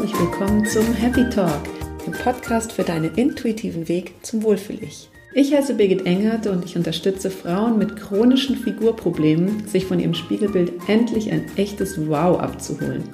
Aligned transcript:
herzlich 0.00 0.18
willkommen 0.18 0.64
zum 0.64 0.94
Happy 0.94 1.28
Talk, 1.28 1.60
dem 2.06 2.14
Podcast 2.14 2.72
für 2.72 2.84
deinen 2.84 3.14
intuitiven 3.16 3.86
Weg 3.86 4.14
zum 4.22 4.42
Wohlfühl-Ich. 4.42 5.10
Ich 5.34 5.52
heiße 5.52 5.74
Birgit 5.74 6.06
Engert 6.06 6.46
und 6.46 6.64
ich 6.64 6.74
unterstütze 6.74 7.30
Frauen 7.30 7.76
mit 7.76 7.96
chronischen 7.96 8.56
Figurproblemen, 8.56 9.66
sich 9.66 9.84
von 9.84 10.00
ihrem 10.00 10.14
Spiegelbild 10.14 10.72
endlich 10.88 11.30
ein 11.30 11.44
echtes 11.56 11.98
Wow 12.08 12.40
abzuholen. 12.40 13.10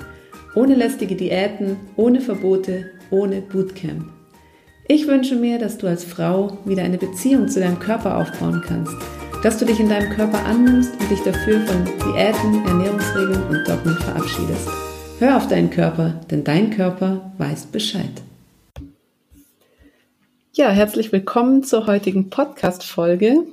Ohne 0.55 0.77
lästige 0.77 1.17
Diäten, 1.17 1.77
ohne 1.97 2.21
Verbote, 2.21 2.93
ohne 3.11 3.41
Bootcamp. 3.41 4.07
Ich 4.87 5.09
wünsche 5.09 5.35
mir, 5.35 5.59
dass 5.59 5.79
du 5.79 5.89
als 5.89 6.05
Frau 6.05 6.57
wieder 6.67 6.85
eine 6.85 6.99
Beziehung 6.99 7.49
zu 7.49 7.59
deinem 7.59 7.81
Körper 7.81 8.17
aufbauen 8.17 8.63
kannst, 8.65 8.95
dass 9.43 9.59
du 9.59 9.65
dich 9.65 9.81
in 9.81 9.89
deinem 9.89 10.11
Körper 10.11 10.45
annimmst 10.45 10.93
und 11.01 11.11
dich 11.11 11.21
dafür 11.23 11.61
von 11.63 11.85
Diäten, 11.85 12.65
Ernährungsregeln 12.65 13.43
und 13.49 13.69
Dogmen 13.69 13.97
verabschiedest. 13.97 14.69
Hör 15.19 15.39
auf 15.39 15.49
deinen 15.49 15.71
Körper, 15.71 16.21
denn 16.31 16.45
dein 16.45 16.69
Körper 16.69 17.33
weiß 17.39 17.67
Bescheid. 17.67 18.23
Ja, 20.53 20.69
herzlich 20.69 21.11
willkommen 21.11 21.63
zur 21.63 21.87
heutigen 21.87 22.29
Podcast-Folge. 22.29 23.47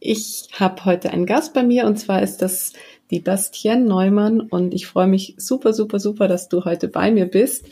Ich 0.00 0.48
habe 0.58 0.84
heute 0.84 1.10
einen 1.10 1.24
Gast 1.24 1.54
bei 1.54 1.62
mir 1.62 1.86
und 1.86 2.00
zwar 2.00 2.20
ist 2.20 2.42
das 2.42 2.72
die 3.12 3.20
Bastienne 3.20 3.84
Neumann 3.84 4.40
und 4.40 4.74
ich 4.74 4.88
freue 4.88 5.06
mich 5.06 5.36
super, 5.38 5.72
super, 5.72 6.00
super, 6.00 6.26
dass 6.26 6.48
du 6.48 6.64
heute 6.64 6.88
bei 6.88 7.12
mir 7.12 7.26
bist. 7.26 7.66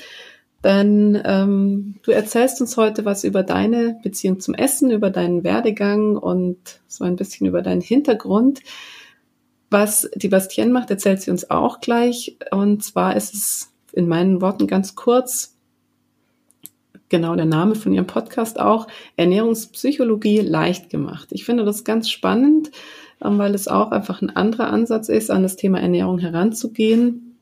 Denn 0.63 1.21
ähm, 1.25 1.97
du 2.05 2.13
erzählst 2.13 2.61
uns 2.61 2.77
heute 2.77 3.05
was 3.05 3.25
über 3.25 3.43
deine 3.43 3.99
Beziehung 4.05 4.39
zum 4.39 4.55
Essen, 4.55 4.93
über 4.93 5.11
deinen 5.11 5.43
Werdegang 5.43 6.17
und 6.17 6.59
so 6.87 7.03
ein 7.03 7.17
bisschen 7.17 7.49
über 7.49 7.63
deinen 7.63 7.81
Hintergrund. 7.81 8.61
Was 9.73 10.11
die 10.15 10.29
Bastienne 10.29 10.71
macht, 10.71 10.91
erzählt 10.91 11.23
sie 11.23 11.31
uns 11.31 11.51
auch 11.51 11.81
gleich. 11.81 12.37
Und 12.51 12.85
zwar 12.85 13.17
ist 13.17 13.33
es 13.33 13.73
in 13.95 14.07
meinen 14.07 14.43
Worten 14.43 14.67
ganz 14.67 14.97
kurz, 14.97 15.57
genau 17.09 17.35
der 17.37 17.47
Name 17.47 17.75
von 17.75 17.95
ihrem 17.95 18.07
Podcast 18.07 18.61
auch, 18.61 18.87
Ernährungspsychologie 19.17 20.41
leicht 20.41 20.91
gemacht. 20.91 21.29
Ich 21.31 21.47
finde 21.47 21.65
das 21.65 21.85
ganz 21.85 22.11
spannend, 22.11 22.71
ähm, 23.25 23.39
weil 23.39 23.55
es 23.55 23.67
auch 23.67 23.93
einfach 23.93 24.21
ein 24.21 24.29
anderer 24.37 24.69
Ansatz 24.69 25.09
ist, 25.09 25.31
an 25.31 25.43
das 25.43 25.57
Thema 25.57 25.81
Ernährung 25.81 26.19
heranzugehen. 26.19 27.39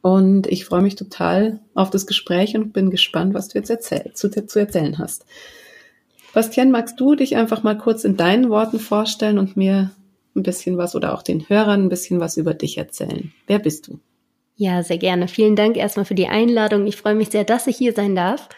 Und 0.00 0.46
ich 0.46 0.66
freue 0.66 0.82
mich 0.82 0.94
total 0.94 1.58
auf 1.74 1.90
das 1.90 2.06
Gespräch 2.06 2.56
und 2.56 2.72
bin 2.72 2.90
gespannt, 2.90 3.34
was 3.34 3.48
du 3.48 3.58
jetzt 3.58 3.70
erzähl 3.70 4.12
zu, 4.14 4.30
zu 4.30 4.58
erzählen 4.60 4.98
hast. 4.98 5.26
Bastian, 6.32 6.70
magst 6.70 7.00
du 7.00 7.16
dich 7.16 7.34
einfach 7.34 7.64
mal 7.64 7.76
kurz 7.76 8.04
in 8.04 8.16
deinen 8.16 8.50
Worten 8.50 8.78
vorstellen 8.78 9.38
und 9.38 9.56
mir 9.56 9.90
ein 10.38 10.42
bisschen 10.42 10.78
was 10.78 10.94
oder 10.94 11.14
auch 11.14 11.22
den 11.22 11.48
Hörern 11.48 11.84
ein 11.84 11.88
bisschen 11.88 12.20
was 12.20 12.36
über 12.36 12.54
dich 12.54 12.78
erzählen. 12.78 13.32
Wer 13.46 13.58
bist 13.58 13.88
du? 13.88 13.98
Ja, 14.56 14.82
sehr 14.82 14.98
gerne. 14.98 15.28
Vielen 15.28 15.54
Dank 15.54 15.76
erstmal 15.76 16.04
für 16.04 16.16
die 16.16 16.26
Einladung. 16.26 16.86
Ich 16.86 16.96
freue 16.96 17.14
mich 17.14 17.28
sehr, 17.28 17.44
dass 17.44 17.66
ich 17.66 17.76
hier 17.76 17.92
sein 17.92 18.16
darf. 18.16 18.48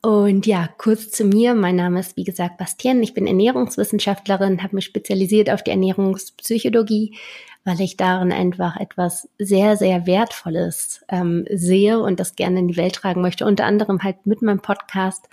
Und 0.00 0.46
ja, 0.46 0.68
kurz 0.78 1.10
zu 1.10 1.24
mir. 1.24 1.54
Mein 1.54 1.76
Name 1.76 2.00
ist, 2.00 2.16
wie 2.16 2.24
gesagt, 2.24 2.56
Bastien. 2.56 3.02
Ich 3.02 3.14
bin 3.14 3.26
Ernährungswissenschaftlerin, 3.26 4.62
habe 4.62 4.76
mich 4.76 4.84
spezialisiert 4.84 5.50
auf 5.50 5.62
die 5.62 5.72
Ernährungspsychologie, 5.72 7.16
weil 7.64 7.80
ich 7.80 7.96
darin 7.96 8.32
einfach 8.32 8.76
etwas 8.76 9.28
sehr, 9.38 9.76
sehr 9.76 10.06
Wertvolles 10.06 11.04
ähm, 11.08 11.44
sehe 11.50 12.00
und 12.00 12.20
das 12.20 12.36
gerne 12.36 12.60
in 12.60 12.68
die 12.68 12.76
Welt 12.76 12.94
tragen 12.94 13.20
möchte. 13.20 13.44
Unter 13.44 13.66
anderem 13.66 14.02
halt 14.02 14.24
mit 14.24 14.40
meinem 14.40 14.60
Podcast. 14.60 15.28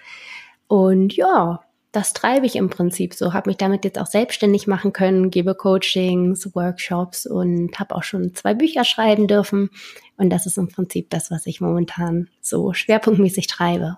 Und 0.68 1.16
ja, 1.16 1.64
das 1.96 2.12
treibe 2.12 2.46
ich 2.46 2.58
im 2.58 2.70
Prinzip 2.70 3.14
so, 3.14 3.34
habe 3.34 3.50
mich 3.50 3.58
damit 3.58 3.86
jetzt 3.86 3.98
auch 3.98 4.06
selbstständig 4.06 4.68
machen 4.68 4.92
können, 4.92 5.32
gebe 5.32 5.56
Coachings, 5.56 6.54
Workshops 6.54 7.26
und 7.26 7.80
habe 7.80 7.96
auch 7.96 8.04
schon 8.04 8.36
zwei 8.36 8.54
Bücher 8.54 8.84
schreiben 8.84 9.28
dürfen. 9.28 9.70
Und 10.18 10.30
das 10.30 10.46
ist 10.46 10.58
im 10.58 10.68
Prinzip 10.68 11.10
das, 11.10 11.32
was 11.32 11.46
ich 11.46 11.62
momentan 11.62 12.28
so 12.42 12.74
schwerpunktmäßig 12.74 13.48
treibe. 13.48 13.98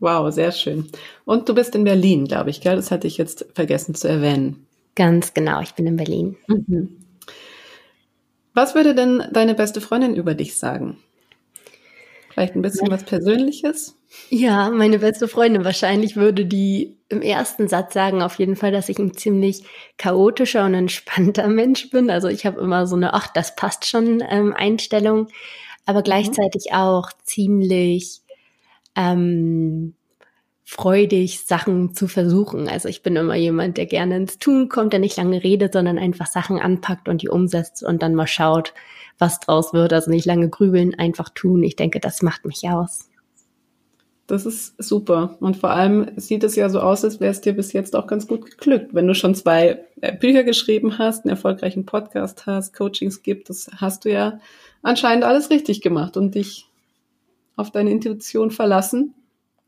Wow, 0.00 0.30
sehr 0.30 0.52
schön. 0.52 0.90
Und 1.24 1.48
du 1.48 1.54
bist 1.54 1.74
in 1.74 1.84
Berlin, 1.84 2.26
glaube 2.26 2.50
ich, 2.50 2.60
gell? 2.60 2.76
Das 2.76 2.90
hatte 2.90 3.06
ich 3.06 3.16
jetzt 3.16 3.46
vergessen 3.54 3.94
zu 3.94 4.08
erwähnen. 4.08 4.66
Ganz 4.94 5.32
genau, 5.32 5.62
ich 5.62 5.72
bin 5.72 5.86
in 5.86 5.96
Berlin. 5.96 6.36
Mhm. 6.46 6.98
Was 8.52 8.74
würde 8.74 8.94
denn 8.94 9.22
deine 9.32 9.54
beste 9.54 9.80
Freundin 9.80 10.14
über 10.14 10.34
dich 10.34 10.56
sagen? 10.56 10.98
Vielleicht 12.30 12.54
ein 12.54 12.62
bisschen 12.62 12.90
was 12.90 13.04
Persönliches? 13.04 13.95
Ja, 14.28 14.70
meine 14.70 14.98
beste 14.98 15.28
Freundin 15.28 15.64
wahrscheinlich 15.64 16.16
würde 16.16 16.46
die 16.46 16.96
im 17.08 17.22
ersten 17.22 17.68
Satz 17.68 17.94
sagen 17.94 18.22
auf 18.22 18.38
jeden 18.38 18.56
Fall, 18.56 18.72
dass 18.72 18.88
ich 18.88 18.98
ein 18.98 19.14
ziemlich 19.14 19.62
chaotischer 19.96 20.64
und 20.64 20.74
entspannter 20.74 21.48
Mensch 21.48 21.90
bin. 21.90 22.10
Also 22.10 22.28
ich 22.28 22.46
habe 22.46 22.60
immer 22.60 22.86
so 22.86 22.96
eine, 22.96 23.14
ach, 23.14 23.28
das 23.28 23.54
passt 23.54 23.86
schon 23.86 24.22
ähm, 24.28 24.52
Einstellung, 24.54 25.28
aber 25.84 26.00
mhm. 26.00 26.04
gleichzeitig 26.04 26.72
auch 26.72 27.10
ziemlich 27.24 28.20
ähm, 28.96 29.94
freudig, 30.64 31.46
Sachen 31.46 31.94
zu 31.94 32.08
versuchen. 32.08 32.68
Also 32.68 32.88
ich 32.88 33.02
bin 33.02 33.14
immer 33.14 33.36
jemand, 33.36 33.76
der 33.76 33.86
gerne 33.86 34.16
ins 34.16 34.38
Tun 34.38 34.68
kommt, 34.68 34.92
der 34.92 35.00
nicht 35.00 35.16
lange 35.16 35.44
redet, 35.44 35.72
sondern 35.74 35.98
einfach 35.98 36.26
Sachen 36.26 36.58
anpackt 36.58 37.08
und 37.08 37.22
die 37.22 37.28
umsetzt 37.28 37.84
und 37.84 38.02
dann 38.02 38.16
mal 38.16 38.26
schaut, 38.26 38.74
was 39.18 39.38
draus 39.38 39.72
wird. 39.72 39.92
Also 39.92 40.10
nicht 40.10 40.26
lange 40.26 40.48
grübeln, 40.48 40.98
einfach 40.98 41.28
tun. 41.28 41.62
Ich 41.62 41.76
denke, 41.76 42.00
das 42.00 42.20
macht 42.20 42.44
mich 42.44 42.68
aus. 42.68 43.08
Das 44.26 44.44
ist 44.44 44.74
super. 44.82 45.36
Und 45.40 45.56
vor 45.56 45.70
allem 45.70 46.10
sieht 46.16 46.42
es 46.42 46.56
ja 46.56 46.68
so 46.68 46.80
aus, 46.80 47.04
als 47.04 47.20
wäre 47.20 47.30
es 47.30 47.40
dir 47.40 47.52
bis 47.52 47.72
jetzt 47.72 47.94
auch 47.94 48.08
ganz 48.08 48.26
gut 48.26 48.44
geglückt. 48.44 48.92
Wenn 48.92 49.06
du 49.06 49.14
schon 49.14 49.34
zwei 49.36 49.84
äh, 50.00 50.16
Bücher 50.16 50.42
geschrieben 50.42 50.98
hast, 50.98 51.24
einen 51.24 51.30
erfolgreichen 51.30 51.86
Podcast 51.86 52.46
hast, 52.46 52.74
Coachings 52.74 53.22
gibt, 53.22 53.50
das 53.50 53.70
hast 53.76 54.04
du 54.04 54.10
ja 54.10 54.40
anscheinend 54.82 55.24
alles 55.24 55.50
richtig 55.50 55.80
gemacht 55.80 56.16
und 56.16 56.34
dich 56.34 56.66
auf 57.54 57.70
deine 57.70 57.90
Intuition 57.90 58.50
verlassen. 58.50 59.14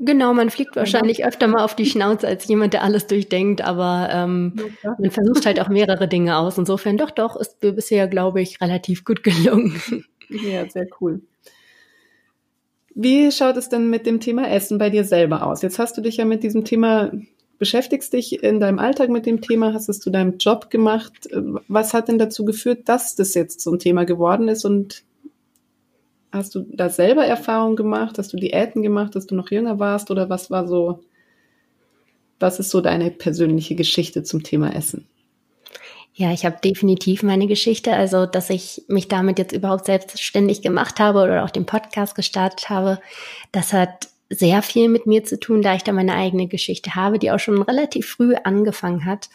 Genau, 0.01 0.33
man 0.33 0.51
fliegt 0.51 0.77
wahrscheinlich 0.77 1.25
öfter 1.25 1.49
mal 1.49 1.65
auf 1.65 1.75
die 1.75 1.87
Schnauze 1.87 2.29
als 2.29 2.47
jemand, 2.47 2.73
der 2.73 2.85
alles 2.85 3.09
durchdenkt, 3.09 3.63
aber 3.63 4.09
ähm, 4.13 4.55
ja, 4.85 4.95
man 4.97 5.11
versucht 5.11 5.45
halt 5.45 5.61
auch 5.61 5.69
mehrere 5.69 6.07
Dinge 6.07 6.37
aus. 6.37 6.57
Insofern 6.57 6.97
doch, 6.97 7.11
doch, 7.11 7.35
ist 7.35 7.61
mir 7.63 7.73
bisher, 7.73 8.07
glaube 8.07 8.41
ich, 8.41 8.61
relativ 8.61 9.05
gut 9.05 9.23
gelungen. 9.25 9.81
Ja, 10.29 10.69
sehr 10.69 10.87
cool. 11.01 11.23
Wie 13.01 13.31
schaut 13.31 13.57
es 13.57 13.69
denn 13.69 13.91
mit 13.91 14.07
dem 14.07 14.19
Thema 14.19 14.51
Essen 14.51 14.77
bei 14.77 14.91
dir 14.91 15.05
selber 15.05 15.47
aus? 15.47 15.63
Jetzt 15.63 15.79
hast 15.79 15.97
du 15.97 16.01
dich 16.01 16.17
ja 16.17 16.25
mit 16.25 16.43
diesem 16.43 16.65
Thema, 16.65 17.13
beschäftigst 17.57 18.13
dich 18.13 18.43
in 18.43 18.59
deinem 18.59 18.81
Alltag 18.81 19.09
mit 19.09 19.25
dem 19.25 19.41
Thema, 19.41 19.73
hast 19.73 19.89
es 19.89 20.01
zu 20.01 20.11
deinem 20.11 20.39
Job 20.39 20.69
gemacht. 20.69 21.29
Was 21.69 21.95
hat 21.95 22.09
denn 22.09 22.19
dazu 22.19 22.45
geführt, 22.45 22.89
dass 22.89 23.15
das 23.15 23.35
jetzt 23.35 23.61
so 23.61 23.71
ein 23.71 23.79
Thema 23.79 24.05
geworden 24.05 24.49
ist 24.49 24.65
und 24.65 25.05
Hast 26.31 26.55
du 26.55 26.67
da 26.71 26.91
selber 26.91 27.25
Erfahrungen 27.25 27.77
gemacht? 27.77 28.19
Hast 28.19 28.33
du 28.35 28.37
Diäten 28.37 28.83
gemacht, 28.83 29.17
dass 29.17 29.27
du 29.27 29.35
noch 29.35 29.51
jünger 29.51 29.79
warst? 29.79 30.11
Oder 30.11 30.29
was 30.29 30.51
war 30.51 30.69
so, 30.69 31.01
was 32.39 32.61
ist 32.61 32.69
so 32.69 32.83
deine 32.83 33.11
persönliche 33.11 33.75
Geschichte 33.77 34.23
zum 34.25 34.43
Thema 34.43 34.75
Essen? 34.75 35.07
Ja, 36.19 36.33
ich 36.33 36.45
habe 36.45 36.57
definitiv 36.63 37.23
meine 37.23 37.47
Geschichte. 37.47 37.93
Also, 37.93 38.27
dass 38.27 38.51
ich 38.51 38.83
mich 38.89 39.07
damit 39.07 39.39
jetzt 39.39 39.53
überhaupt 39.53 39.87
selbstständig 39.87 40.63
gemacht 40.63 40.99
habe 40.99 41.23
oder 41.23 41.45
auch 41.45 41.51
den 41.51 41.65
Podcast 41.65 42.17
gestartet 42.17 42.69
habe, 42.69 42.99
das 43.53 43.73
hat 43.73 44.09
sehr 44.29 44.63
viel 44.63 44.89
mit 44.89 45.07
mir 45.07 45.23
zu 45.23 45.39
tun, 45.39 45.63
da 45.63 45.77
ich 45.77 45.85
da 45.85 45.93
meine 45.93 46.15
eigene 46.15 46.49
Geschichte 46.49 46.97
habe, 46.97 47.21
die 47.21 47.31
auch 47.31 47.39
schon 47.39 47.63
relativ 47.63 48.09
früh 48.09 48.35
angefangen 48.35 49.05
hat. 49.05 49.29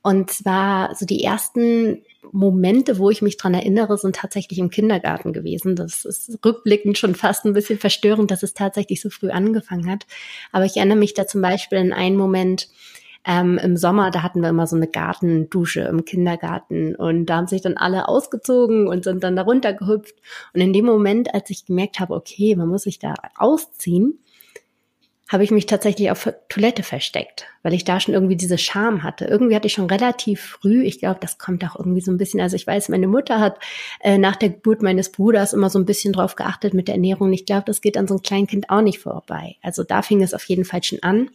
Und 0.00 0.30
zwar 0.30 0.94
so 0.94 1.06
die 1.06 1.24
ersten 1.24 2.04
Momente, 2.30 2.98
wo 2.98 3.10
ich 3.10 3.20
mich 3.20 3.36
dran 3.36 3.54
erinnere, 3.54 3.98
sind 3.98 4.14
tatsächlich 4.14 4.60
im 4.60 4.70
Kindergarten 4.70 5.32
gewesen. 5.32 5.74
Das 5.74 6.04
ist 6.04 6.38
rückblickend 6.44 6.96
schon 6.98 7.16
fast 7.16 7.44
ein 7.44 7.52
bisschen 7.52 7.80
verstörend, 7.80 8.30
dass 8.30 8.44
es 8.44 8.54
tatsächlich 8.54 9.00
so 9.00 9.10
früh 9.10 9.30
angefangen 9.30 9.90
hat. 9.90 10.06
Aber 10.52 10.66
ich 10.66 10.76
erinnere 10.76 10.98
mich 10.98 11.14
da 11.14 11.26
zum 11.26 11.42
Beispiel 11.42 11.78
an 11.78 11.92
einen 11.92 12.16
Moment, 12.16 12.68
ähm, 13.26 13.58
im 13.58 13.76
Sommer, 13.76 14.10
da 14.12 14.22
hatten 14.22 14.40
wir 14.40 14.48
immer 14.48 14.68
so 14.68 14.76
eine 14.76 14.86
Gartendusche 14.86 15.80
im 15.82 16.04
Kindergarten 16.04 16.94
und 16.94 17.26
da 17.26 17.36
haben 17.36 17.48
sich 17.48 17.60
dann 17.60 17.76
alle 17.76 18.08
ausgezogen 18.08 18.86
und 18.86 19.04
sind 19.04 19.24
dann 19.24 19.34
darunter 19.34 19.72
gehüpft. 19.72 20.14
Und 20.54 20.60
in 20.60 20.72
dem 20.72 20.86
Moment, 20.86 21.34
als 21.34 21.50
ich 21.50 21.66
gemerkt 21.66 21.98
habe, 21.98 22.14
okay, 22.14 22.54
man 22.54 22.68
muss 22.68 22.82
sich 22.82 23.00
da 23.00 23.14
ausziehen, 23.36 24.20
habe 25.28 25.42
ich 25.42 25.50
mich 25.50 25.66
tatsächlich 25.66 26.12
auf 26.12 26.32
Toilette 26.48 26.84
versteckt, 26.84 27.46
weil 27.64 27.74
ich 27.74 27.82
da 27.82 27.98
schon 27.98 28.14
irgendwie 28.14 28.36
diese 28.36 28.58
Scham 28.58 29.02
hatte. 29.02 29.24
Irgendwie 29.24 29.56
hatte 29.56 29.66
ich 29.66 29.72
schon 29.72 29.90
relativ 29.90 30.40
früh, 30.40 30.84
ich 30.84 31.00
glaube, 31.00 31.18
das 31.20 31.36
kommt 31.36 31.64
auch 31.64 31.74
irgendwie 31.76 32.00
so 32.00 32.12
ein 32.12 32.16
bisschen, 32.16 32.40
also 32.40 32.54
ich 32.54 32.64
weiß, 32.64 32.90
meine 32.90 33.08
Mutter 33.08 33.40
hat 33.40 33.58
äh, 34.00 34.18
nach 34.18 34.36
der 34.36 34.50
Geburt 34.50 34.82
meines 34.82 35.10
Bruders 35.10 35.52
immer 35.52 35.68
so 35.68 35.80
ein 35.80 35.84
bisschen 35.84 36.12
drauf 36.12 36.36
geachtet 36.36 36.74
mit 36.74 36.86
der 36.86 36.94
Ernährung. 36.94 37.32
Ich 37.32 37.44
glaube, 37.44 37.64
das 37.66 37.80
geht 37.80 37.96
an 37.96 38.06
so 38.06 38.14
einem 38.14 38.22
kleinen 38.22 38.46
Kind 38.46 38.70
auch 38.70 38.82
nicht 38.82 39.00
vorbei. 39.00 39.56
Also 39.62 39.82
da 39.82 40.02
fing 40.02 40.22
es 40.22 40.32
auf 40.32 40.44
jeden 40.44 40.64
Fall 40.64 40.84
schon 40.84 41.02
an. 41.02 41.28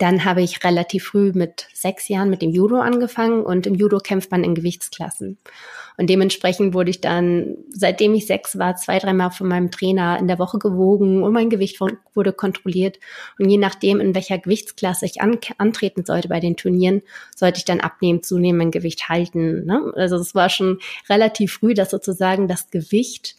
Dann 0.00 0.24
habe 0.24 0.40
ich 0.40 0.64
relativ 0.64 1.04
früh 1.04 1.30
mit 1.34 1.68
sechs 1.74 2.08
Jahren 2.08 2.30
mit 2.30 2.40
dem 2.40 2.48
Judo 2.52 2.76
angefangen 2.80 3.42
und 3.42 3.66
im 3.66 3.74
Judo 3.74 3.98
kämpft 3.98 4.30
man 4.30 4.44
in 4.44 4.54
Gewichtsklassen. 4.54 5.36
Und 5.98 6.08
dementsprechend 6.08 6.72
wurde 6.72 6.88
ich 6.88 7.02
dann, 7.02 7.58
seitdem 7.68 8.14
ich 8.14 8.26
sechs 8.26 8.56
war, 8.56 8.76
zwei, 8.76 8.98
dreimal 8.98 9.30
von 9.30 9.46
meinem 9.46 9.70
Trainer 9.70 10.18
in 10.18 10.26
der 10.26 10.38
Woche 10.38 10.58
gewogen 10.58 11.22
und 11.22 11.34
mein 11.34 11.50
Gewicht 11.50 11.78
wurde 12.14 12.32
kontrolliert. 12.32 12.98
Und 13.38 13.50
je 13.50 13.58
nachdem, 13.58 14.00
in 14.00 14.14
welcher 14.14 14.38
Gewichtsklasse 14.38 15.04
ich 15.04 15.20
an, 15.20 15.36
antreten 15.58 16.06
sollte 16.06 16.28
bei 16.28 16.40
den 16.40 16.56
Turnieren, 16.56 17.02
sollte 17.36 17.58
ich 17.58 17.66
dann 17.66 17.80
abnehmen, 17.80 18.22
zunehmen, 18.22 18.70
Gewicht 18.70 19.10
halten. 19.10 19.66
Ne? 19.66 19.92
Also 19.96 20.16
es 20.16 20.34
war 20.34 20.48
schon 20.48 20.78
relativ 21.10 21.52
früh, 21.52 21.74
dass 21.74 21.90
sozusagen 21.90 22.48
das 22.48 22.70
Gewicht 22.70 23.36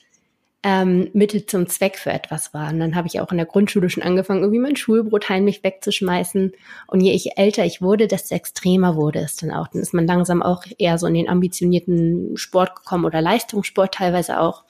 ähm, 0.63 1.09
Mittel 1.13 1.45
zum 1.45 1.67
Zweck 1.67 1.97
für 1.97 2.11
etwas 2.11 2.53
war. 2.53 2.71
Und 2.71 2.79
dann 2.79 2.95
habe 2.95 3.07
ich 3.07 3.19
auch 3.19 3.31
in 3.31 3.37
der 3.37 3.47
Grundschule 3.47 3.89
schon 3.89 4.03
angefangen, 4.03 4.41
irgendwie 4.41 4.59
mein 4.59 4.75
Schulbrot 4.75 5.29
heimlich 5.29 5.63
wegzuschmeißen. 5.63 6.51
Und 6.87 7.01
je 7.01 7.13
ich 7.13 7.37
älter 7.37 7.65
ich 7.65 7.81
wurde, 7.81 8.07
desto 8.07 8.35
extremer 8.35 8.95
wurde 8.95 9.19
es 9.19 9.35
dann 9.37 9.51
auch. 9.51 9.67
Dann 9.67 9.81
ist 9.81 9.93
man 9.93 10.05
langsam 10.05 10.43
auch 10.43 10.63
eher 10.77 10.97
so 10.97 11.07
in 11.07 11.15
den 11.15 11.29
ambitionierten 11.29 12.37
Sport 12.37 12.75
gekommen 12.75 13.05
oder 13.05 13.21
Leistungssport 13.21 13.95
teilweise 13.95 14.39
auch. 14.39 14.65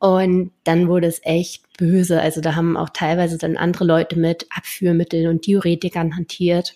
Und 0.00 0.50
dann 0.64 0.88
wurde 0.88 1.06
es 1.06 1.20
echt 1.22 1.62
böse. 1.78 2.20
Also 2.20 2.40
da 2.40 2.56
haben 2.56 2.76
auch 2.76 2.88
teilweise 2.88 3.38
dann 3.38 3.56
andere 3.56 3.84
Leute 3.84 4.18
mit 4.18 4.46
Abführmitteln 4.50 5.28
und 5.28 5.46
Diuretikern 5.46 6.16
hantiert. 6.16 6.74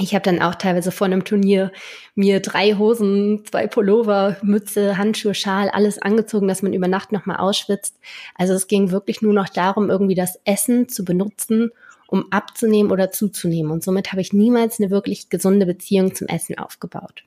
Ich 0.00 0.14
habe 0.14 0.22
dann 0.22 0.40
auch 0.40 0.54
teilweise 0.54 0.92
vor 0.92 1.06
einem 1.06 1.24
Turnier 1.24 1.72
mir 2.14 2.40
drei 2.40 2.72
Hosen, 2.72 3.44
zwei 3.44 3.66
Pullover, 3.66 4.38
Mütze, 4.42 4.96
Handschuhe, 4.96 5.34
Schal, 5.34 5.68
alles 5.68 6.00
angezogen, 6.00 6.48
dass 6.48 6.62
man 6.62 6.72
über 6.72 6.88
Nacht 6.88 7.12
nochmal 7.12 7.36
ausschwitzt. 7.36 7.98
Also 8.34 8.54
es 8.54 8.66
ging 8.66 8.90
wirklich 8.92 9.20
nur 9.20 9.34
noch 9.34 9.50
darum, 9.50 9.90
irgendwie 9.90 10.14
das 10.14 10.40
Essen 10.44 10.88
zu 10.88 11.04
benutzen, 11.04 11.70
um 12.08 12.32
abzunehmen 12.32 12.90
oder 12.90 13.10
zuzunehmen. 13.10 13.70
Und 13.70 13.84
somit 13.84 14.12
habe 14.12 14.22
ich 14.22 14.32
niemals 14.32 14.80
eine 14.80 14.90
wirklich 14.90 15.28
gesunde 15.28 15.66
Beziehung 15.66 16.14
zum 16.14 16.28
Essen 16.28 16.56
aufgebaut. 16.56 17.24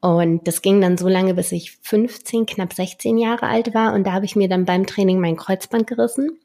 Und 0.00 0.46
das 0.46 0.60
ging 0.60 0.82
dann 0.82 0.98
so 0.98 1.08
lange, 1.08 1.32
bis 1.32 1.50
ich 1.50 1.78
15, 1.82 2.44
knapp 2.44 2.74
16 2.74 3.16
Jahre 3.16 3.46
alt 3.46 3.72
war. 3.72 3.94
Und 3.94 4.06
da 4.06 4.12
habe 4.12 4.26
ich 4.26 4.36
mir 4.36 4.48
dann 4.48 4.66
beim 4.66 4.86
Training 4.86 5.18
mein 5.18 5.36
Kreuzband 5.36 5.86
gerissen. 5.86 6.38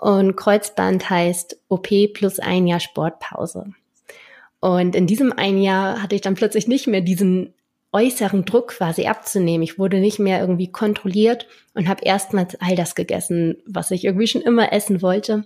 Und 0.00 0.36
Kreuzband 0.36 1.10
heißt 1.10 1.58
OP 1.68 1.88
plus 2.14 2.38
ein 2.38 2.66
Jahr 2.66 2.80
Sportpause. 2.80 3.66
Und 4.62 4.94
in 4.94 5.08
diesem 5.08 5.32
einen 5.32 5.60
Jahr 5.60 6.00
hatte 6.00 6.14
ich 6.14 6.20
dann 6.20 6.36
plötzlich 6.36 6.68
nicht 6.68 6.86
mehr 6.86 7.00
diesen 7.00 7.52
äußeren 7.90 8.44
Druck 8.44 8.68
quasi 8.68 9.06
abzunehmen. 9.06 9.64
Ich 9.64 9.76
wurde 9.76 9.98
nicht 9.98 10.20
mehr 10.20 10.38
irgendwie 10.38 10.70
kontrolliert 10.70 11.48
und 11.74 11.88
habe 11.88 12.04
erstmals 12.04 12.54
all 12.60 12.76
das 12.76 12.94
gegessen, 12.94 13.56
was 13.66 13.90
ich 13.90 14.04
irgendwie 14.04 14.28
schon 14.28 14.40
immer 14.40 14.72
essen 14.72 15.02
wollte 15.02 15.44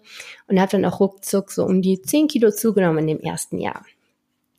und 0.48 0.60
habe 0.60 0.70
dann 0.70 0.84
auch 0.84 1.00
ruckzuck 1.00 1.50
so 1.50 1.64
um 1.64 1.80
die 1.80 2.02
10 2.02 2.28
Kilo 2.28 2.50
zugenommen 2.50 2.98
in 2.98 3.06
dem 3.06 3.20
ersten 3.20 3.58
Jahr. 3.58 3.86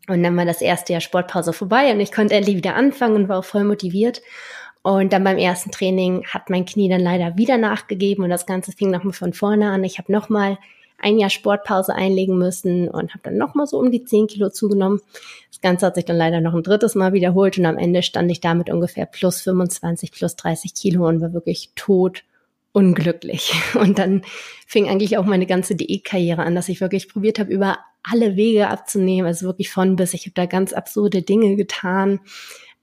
Und 0.10 0.24
dann 0.24 0.36
war 0.36 0.46
das 0.46 0.62
erste 0.62 0.92
Jahr 0.92 1.02
Sportpause 1.02 1.54
vorbei 1.54 1.94
und 1.94 2.00
ich 2.00 2.12
konnte 2.12 2.34
endlich 2.34 2.56
wieder 2.56 2.76
anfangen 2.76 3.16
und 3.16 3.30
war 3.30 3.38
auch 3.38 3.46
voll 3.46 3.64
motiviert. 3.64 4.24
Und 4.82 5.14
dann 5.14 5.24
beim 5.24 5.38
ersten 5.38 5.70
Training 5.70 6.26
hat 6.26 6.50
mein 6.50 6.66
Knie 6.66 6.90
dann 6.90 7.02
leider 7.02 7.38
wieder 7.38 7.60
nachgegeben 7.60 8.24
und 8.24 8.32
das 8.32 8.48
Ganze 8.48 8.72
fing 8.72 8.90
nochmal 8.90 9.14
von 9.14 9.34
vorne 9.34 9.70
an. 9.70 9.84
Ich 9.84 10.00
habe 10.00 10.12
nochmal 10.12 10.58
ein 10.98 11.18
Jahr 11.18 11.30
Sportpause 11.30 11.94
einlegen 11.94 12.38
müssen 12.38 12.90
und 12.90 13.12
habe 13.12 13.22
dann 13.24 13.38
nochmal 13.38 13.68
so 13.68 13.80
um 13.80 13.92
die 13.92 14.04
10 14.04 14.28
Kilo 14.28 14.50
zugenommen. 14.50 15.02
Das 15.52 15.62
Ganze 15.62 15.86
hat 15.86 15.96
sich 15.96 16.06
dann 16.06 16.18
leider 16.18 16.42
noch 16.42 16.54
ein 16.54 16.64
drittes 16.64 16.96
Mal 16.96 17.14
wiederholt 17.14 17.58
und 17.58 17.66
am 17.66 17.78
Ende 17.78 18.02
stand 18.04 18.32
ich 18.32 18.42
damit 18.42 18.70
ungefähr 18.70 19.06
plus 19.06 19.42
25, 19.42 20.12
plus 20.12 20.36
30 20.36 20.74
Kilo 20.74 21.08
und 21.08 21.22
war 21.22 21.34
wirklich 21.34 21.72
tot 21.76 22.24
unglücklich. 22.78 23.54
Und 23.74 23.98
dann 23.98 24.22
fing 24.68 24.88
eigentlich 24.88 25.18
auch 25.18 25.26
meine 25.26 25.48
ganze 25.48 25.76
Diätkarriere 25.76 26.44
an, 26.44 26.54
dass 26.54 26.70
ich 26.70 26.80
wirklich 26.80 27.10
probiert 27.10 27.40
habe, 27.40 27.52
über 27.52 27.80
alle 28.04 28.36
Wege 28.36 28.68
abzunehmen, 28.68 29.26
also 29.26 29.48
wirklich 29.48 29.72
von 29.72 29.96
bis. 29.96 30.14
Ich 30.14 30.26
habe 30.26 30.34
da 30.36 30.46
ganz 30.46 30.74
absurde 30.74 31.24
Dinge 31.24 31.56
getan, 31.56 32.20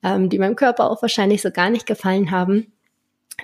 ähm, 0.02 0.30
die 0.30 0.40
meinem 0.40 0.56
Körper 0.56 0.90
auch 0.90 1.00
wahrscheinlich 1.00 1.42
so 1.42 1.52
gar 1.52 1.70
nicht 1.70 1.86
gefallen 1.86 2.32
haben. 2.32 2.72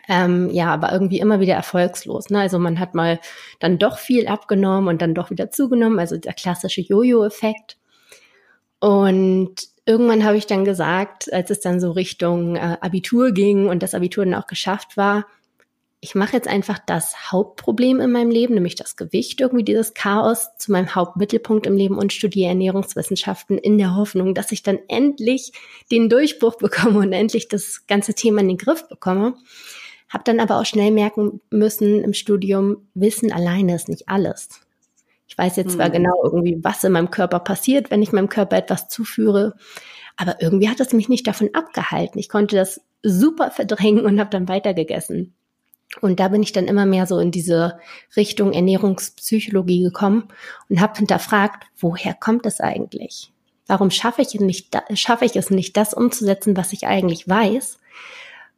Ähm, 0.08 0.50
ja, 0.50 0.72
aber 0.72 0.92
irgendwie 0.92 1.20
immer 1.20 1.40
wieder 1.40 1.54
erfolgslos. 1.54 2.31
Ne? 2.31 2.40
Also 2.40 2.58
man 2.58 2.78
hat 2.78 2.94
mal 2.94 3.20
dann 3.58 3.78
doch 3.78 3.98
viel 3.98 4.26
abgenommen 4.26 4.88
und 4.88 5.02
dann 5.02 5.14
doch 5.14 5.31
wieder 5.31 5.50
zugenommen, 5.50 5.98
also 5.98 6.16
der 6.16 6.32
klassische 6.32 6.81
Jojo-Effekt. 6.81 7.76
Und 8.81 9.54
irgendwann 9.84 10.25
habe 10.25 10.37
ich 10.37 10.46
dann 10.46 10.64
gesagt, 10.64 11.32
als 11.32 11.50
es 11.50 11.60
dann 11.60 11.81
so 11.81 11.90
Richtung 11.90 12.56
äh, 12.56 12.76
Abitur 12.81 13.32
ging 13.32 13.69
und 13.69 13.82
das 13.82 13.94
Abitur 13.94 14.25
dann 14.25 14.34
auch 14.34 14.46
geschafft 14.46 14.96
war, 14.96 15.26
ich 16.02 16.14
mache 16.14 16.32
jetzt 16.32 16.48
einfach 16.48 16.78
das 16.78 17.31
Hauptproblem 17.31 18.00
in 18.00 18.10
meinem 18.10 18.31
Leben, 18.31 18.54
nämlich 18.54 18.75
das 18.75 18.96
Gewicht, 18.96 19.40
irgendwie 19.40 19.64
dieses 19.64 19.92
Chaos, 19.92 20.48
zu 20.56 20.72
meinem 20.72 20.94
Hauptmittelpunkt 20.94 21.66
im 21.66 21.76
Leben 21.76 21.98
und 21.98 22.14
studiere 22.14 22.48
Ernährungswissenschaften 22.48 23.58
in 23.58 23.76
der 23.76 23.96
Hoffnung, 23.96 24.34
dass 24.34 24.50
ich 24.50 24.62
dann 24.62 24.78
endlich 24.88 25.52
den 25.90 26.08
Durchbruch 26.08 26.56
bekomme 26.56 27.00
und 27.00 27.12
endlich 27.12 27.48
das 27.48 27.87
ganze 27.87 28.14
Thema 28.14 28.40
in 28.40 28.48
den 28.48 28.56
Griff 28.56 28.88
bekomme. 28.88 29.34
Habe 30.10 30.24
dann 30.24 30.40
aber 30.40 30.60
auch 30.60 30.66
schnell 30.66 30.90
merken 30.90 31.40
müssen 31.50 32.02
im 32.02 32.12
Studium, 32.12 32.88
Wissen 32.94 33.32
alleine 33.32 33.76
ist 33.76 33.88
nicht 33.88 34.08
alles. 34.08 34.48
Ich 35.28 35.38
weiß 35.38 35.56
jetzt 35.56 35.72
zwar 35.74 35.88
mhm. 35.88 35.92
genau 35.92 36.24
irgendwie, 36.24 36.58
was 36.62 36.84
in 36.84 36.92
meinem 36.92 37.12
Körper 37.12 37.38
passiert, 37.38 37.90
wenn 37.90 38.02
ich 38.02 38.12
meinem 38.12 38.28
Körper 38.28 38.56
etwas 38.56 38.88
zuführe, 38.88 39.54
aber 40.16 40.42
irgendwie 40.42 40.68
hat 40.68 40.80
es 40.80 40.92
mich 40.92 41.08
nicht 41.08 41.26
davon 41.26 41.50
abgehalten. 41.54 42.18
Ich 42.18 42.28
konnte 42.28 42.56
das 42.56 42.82
super 43.02 43.50
verdrängen 43.50 44.04
und 44.04 44.20
habe 44.20 44.30
dann 44.30 44.48
weitergegessen. 44.48 45.32
Und 46.00 46.20
da 46.20 46.28
bin 46.28 46.42
ich 46.42 46.52
dann 46.52 46.66
immer 46.66 46.86
mehr 46.86 47.06
so 47.06 47.18
in 47.18 47.30
diese 47.30 47.78
Richtung 48.16 48.52
Ernährungspsychologie 48.52 49.82
gekommen 49.82 50.28
und 50.68 50.80
habe 50.80 50.96
hinterfragt, 50.96 51.64
woher 51.76 52.14
kommt 52.14 52.46
es 52.46 52.60
eigentlich? 52.60 53.32
Warum 53.66 53.90
schaffe 53.90 54.22
ich, 54.22 54.34
nicht, 54.34 54.76
schaffe 54.94 55.24
ich 55.24 55.36
es 55.36 55.50
nicht, 55.50 55.76
das 55.76 55.94
umzusetzen, 55.94 56.56
was 56.56 56.72
ich 56.72 56.86
eigentlich 56.86 57.28
weiß? 57.28 57.79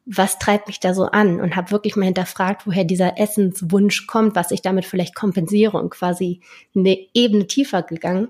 Was 0.04 0.38
treibt 0.38 0.66
mich 0.66 0.81
da 0.81 0.94
so 0.94 1.04
an 1.04 1.40
und 1.40 1.54
habe 1.54 1.70
wirklich 1.70 1.94
mal 1.96 2.06
hinterfragt, 2.06 2.66
woher 2.66 2.84
dieser 2.84 3.19
Essenswunsch 3.19 4.06
kommt, 4.06 4.34
was 4.34 4.50
ich 4.50 4.62
damit 4.62 4.84
vielleicht 4.84 5.14
kompensiere 5.14 5.78
und 5.78 5.90
quasi 5.90 6.40
eine 6.75 6.99
Ebene 7.14 7.46
tiefer 7.46 7.82
gegangen. 7.82 8.28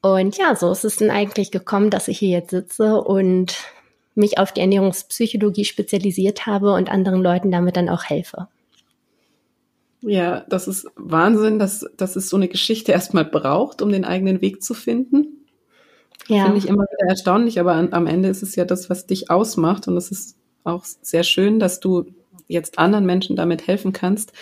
Und 0.00 0.36
ja, 0.38 0.56
so 0.56 0.70
ist 0.70 0.84
es 0.84 0.96
dann 0.96 1.10
eigentlich 1.10 1.50
gekommen, 1.50 1.90
dass 1.90 2.08
ich 2.08 2.18
hier 2.18 2.30
jetzt 2.30 2.50
sitze 2.50 3.00
und 3.00 3.56
mich 4.14 4.38
auf 4.38 4.52
die 4.52 4.60
Ernährungspsychologie 4.60 5.64
spezialisiert 5.64 6.46
habe 6.46 6.72
und 6.72 6.90
anderen 6.90 7.22
Leuten 7.22 7.50
damit 7.50 7.76
dann 7.76 7.88
auch 7.88 8.04
helfe. 8.04 8.48
Ja, 10.00 10.44
das 10.48 10.68
ist 10.68 10.86
Wahnsinn, 10.96 11.58
dass, 11.58 11.86
dass 11.96 12.16
es 12.16 12.28
so 12.28 12.36
eine 12.36 12.48
Geschichte 12.48 12.92
erstmal 12.92 13.24
braucht, 13.24 13.80
um 13.80 13.90
den 13.90 14.04
eigenen 14.04 14.40
Weg 14.42 14.62
zu 14.62 14.74
finden. 14.74 15.46
Ja. 16.28 16.44
Finde 16.44 16.58
ich 16.58 16.68
immer 16.68 16.84
wieder 16.84 17.08
erstaunlich, 17.08 17.58
aber 17.58 17.72
an, 17.72 17.92
am 17.92 18.06
Ende 18.06 18.28
ist 18.28 18.42
es 18.42 18.54
ja 18.56 18.64
das, 18.64 18.88
was 18.90 19.06
dich 19.06 19.30
ausmacht 19.30 19.88
und 19.88 19.94
das 19.94 20.10
ist 20.10 20.36
auch 20.64 20.84
sehr 20.84 21.22
schön, 21.22 21.58
dass 21.58 21.80
du 21.80 22.06
jetzt 22.48 22.78
anderen 22.78 23.06
Menschen 23.06 23.36
damit 23.36 23.66
helfen 23.66 23.92
kannst. 23.92 24.32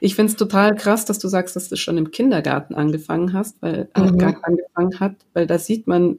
Ich 0.00 0.14
finde 0.14 0.32
es 0.32 0.36
total 0.36 0.74
krass, 0.74 1.04
dass 1.04 1.18
du 1.18 1.28
sagst, 1.28 1.56
dass 1.56 1.68
du 1.68 1.76
schon 1.76 1.98
im 1.98 2.10
Kindergarten 2.10 2.74
angefangen 2.74 3.32
hast, 3.32 3.60
weil 3.60 3.88
mhm. 3.96 4.20
äh, 4.20 4.34
angefangen 4.42 5.00
hat, 5.00 5.16
weil 5.32 5.46
da 5.46 5.58
sieht 5.58 5.86
man, 5.86 6.18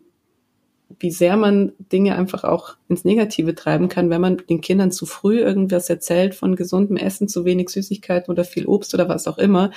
wie 1.00 1.12
sehr 1.12 1.36
man 1.36 1.74
Dinge 1.92 2.16
einfach 2.16 2.44
auch 2.44 2.78
ins 2.88 3.06
Negative 3.06 3.56
treiben 3.56 3.90
kann, 3.90 4.10
wenn 4.10 4.22
man 4.22 4.38
den 4.38 4.62
Kindern 4.62 4.92
zu 4.92 5.06
früh 5.06 5.40
irgendwas 5.40 5.90
erzählt 5.90 6.36
von 6.36 6.56
gesundem 6.56 6.98
Essen, 6.98 7.28
zu 7.28 7.44
wenig 7.44 7.70
Süßigkeiten 7.70 8.32
oder 8.32 8.44
viel 8.44 8.66
Obst 8.66 8.94
oder 8.94 9.10
was 9.10 9.28
auch 9.28 9.38
immer. 9.38 9.72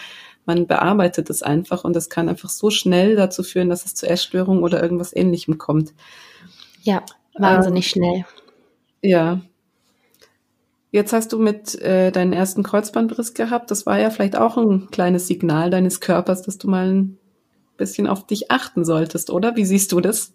Man 0.47 0.67
bearbeitet 0.67 1.29
es 1.31 1.43
einfach 1.43 1.85
und 1.85 1.97
das 1.97 2.09
kann 2.09 2.29
einfach 2.29 2.51
so 2.51 2.71
schnell 2.71 3.17
dazu 3.17 3.43
führen, 3.43 3.69
dass 3.69 3.85
es 3.85 3.95
zu 3.95 4.09
Essstörungen 4.09 4.63
oder 4.63 4.83
irgendwas 4.83 5.15
ähnlichem 5.15 5.59
kommt. 5.59 5.93
Ja, 6.83 7.05
wahnsinnig 7.35 7.87
ähm, 7.87 7.91
schnell. 7.91 8.25
Ja, 9.03 9.41
Jetzt 10.91 11.13
hast 11.13 11.33
du 11.33 11.39
mit 11.39 11.75
äh, 11.83 12.11
deinen 12.11 12.33
ersten 12.33 12.63
Kreuzbandriss 12.63 13.35
gehabt. 13.35 13.71
Das 13.71 13.85
war 13.85 13.99
ja 13.99 14.11
vielleicht 14.11 14.37
auch 14.37 14.57
ein 14.57 14.89
kleines 14.91 15.27
Signal 15.27 15.71
deines 15.71 16.01
Körpers, 16.01 16.43
dass 16.43 16.57
du 16.57 16.69
mal 16.69 16.91
ein 16.91 17.19
bisschen 17.77 18.07
auf 18.07 18.27
dich 18.27 18.51
achten 18.51 18.85
solltest, 18.85 19.31
oder? 19.31 19.55
Wie 19.57 19.67
siehst 19.67 19.93
du 19.93 20.01
das? 20.01 20.33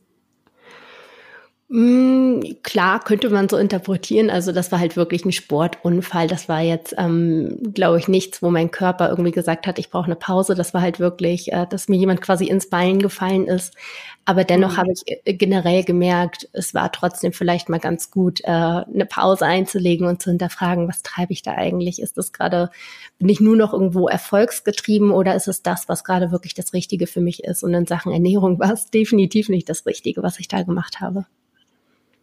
Mm, 1.75 2.42
klar, 2.62 3.03
könnte 3.03 3.32
man 3.32 3.50
so 3.50 3.58
interpretieren. 3.58 4.30
Also 4.30 4.51
das 4.51 4.72
war 4.72 4.80
halt 4.80 4.96
wirklich 4.96 5.25
ein 5.25 5.32
Sportunfall. 5.32 6.27
Das 6.27 6.48
war 6.48 6.62
jetzt, 6.62 6.94
ähm, 7.00 7.58
glaube 7.74 7.98
ich, 7.98 8.08
nichts, 8.08 8.44
wo 8.44 8.51
mein 8.51 8.70
Körper 8.70 9.10
irgendwie 9.10 9.32
gesagt 9.32 9.65
hat, 9.65 9.80
ich 9.80 9.89
brauche 9.89 10.06
eine 10.06 10.15
Pause. 10.15 10.53
Das 10.53 10.75
war 10.75 10.82
halt 10.82 11.00
wirklich, 11.00 11.51
äh, 11.51 11.65
dass 11.68 11.89
mir 11.89 11.98
jemand 11.98 12.22
quasi 12.22 12.46
ins 12.46 12.70
Bein 12.70 13.00
gefallen 13.00 13.48
ist. 13.48 13.74
Aber 14.24 14.44
dennoch 14.44 14.74
mhm. 14.74 14.77
habe 14.77 14.92
ich 14.92 15.01
äh, 15.25 15.34
generell 15.34 15.84
gemerkt, 15.84 16.48
es 16.53 16.75
war 16.75 16.92
trotzdem 16.92 17.34
vielleicht 17.34 17.70
mal 17.70 17.80
ganz 17.80 18.12
gut, 18.12 18.42
äh, 18.42 18.50
eine 18.50 19.08
Pause 19.10 19.48
einzulegen 19.48 20.06
und 20.06 20.22
zu 20.22 20.30
hinterfragen, 20.30 20.88
was 20.88 21.01
treibe 21.01 21.34
ich 21.34 21.42
da 21.42 21.53
eigentlich? 21.53 22.00
Ist 22.00 22.20
das 22.20 22.34
gerade, 22.34 22.70
bin 23.18 23.30
ich 23.30 23.42
nur 23.42 23.56
noch 23.56 23.74
irgendwo 23.74 24.08
erfolgsgetrieben 24.08 25.10
oder 25.10 25.34
ist 25.34 25.48
es 25.48 25.63
das, 25.63 25.89
was 25.89 26.03
gerade 26.03 26.32
wirklich 26.32 26.53
das 26.53 26.74
Richtige 26.74 27.08
für 27.08 27.22
mich 27.22 27.44
ist? 27.44 27.63
Und 27.63 27.74
in 27.74 27.88
Sachen 27.88 28.12
Ernährung 28.12 28.60
war 28.60 28.74
es 28.74 28.92
definitiv 28.92 29.50
nicht 29.50 29.68
das 29.70 29.88
Richtige, 29.88 30.22
was 30.22 30.39
ich 30.39 30.48
da 30.48 30.62
gemacht 30.62 31.01
habe. 31.01 31.25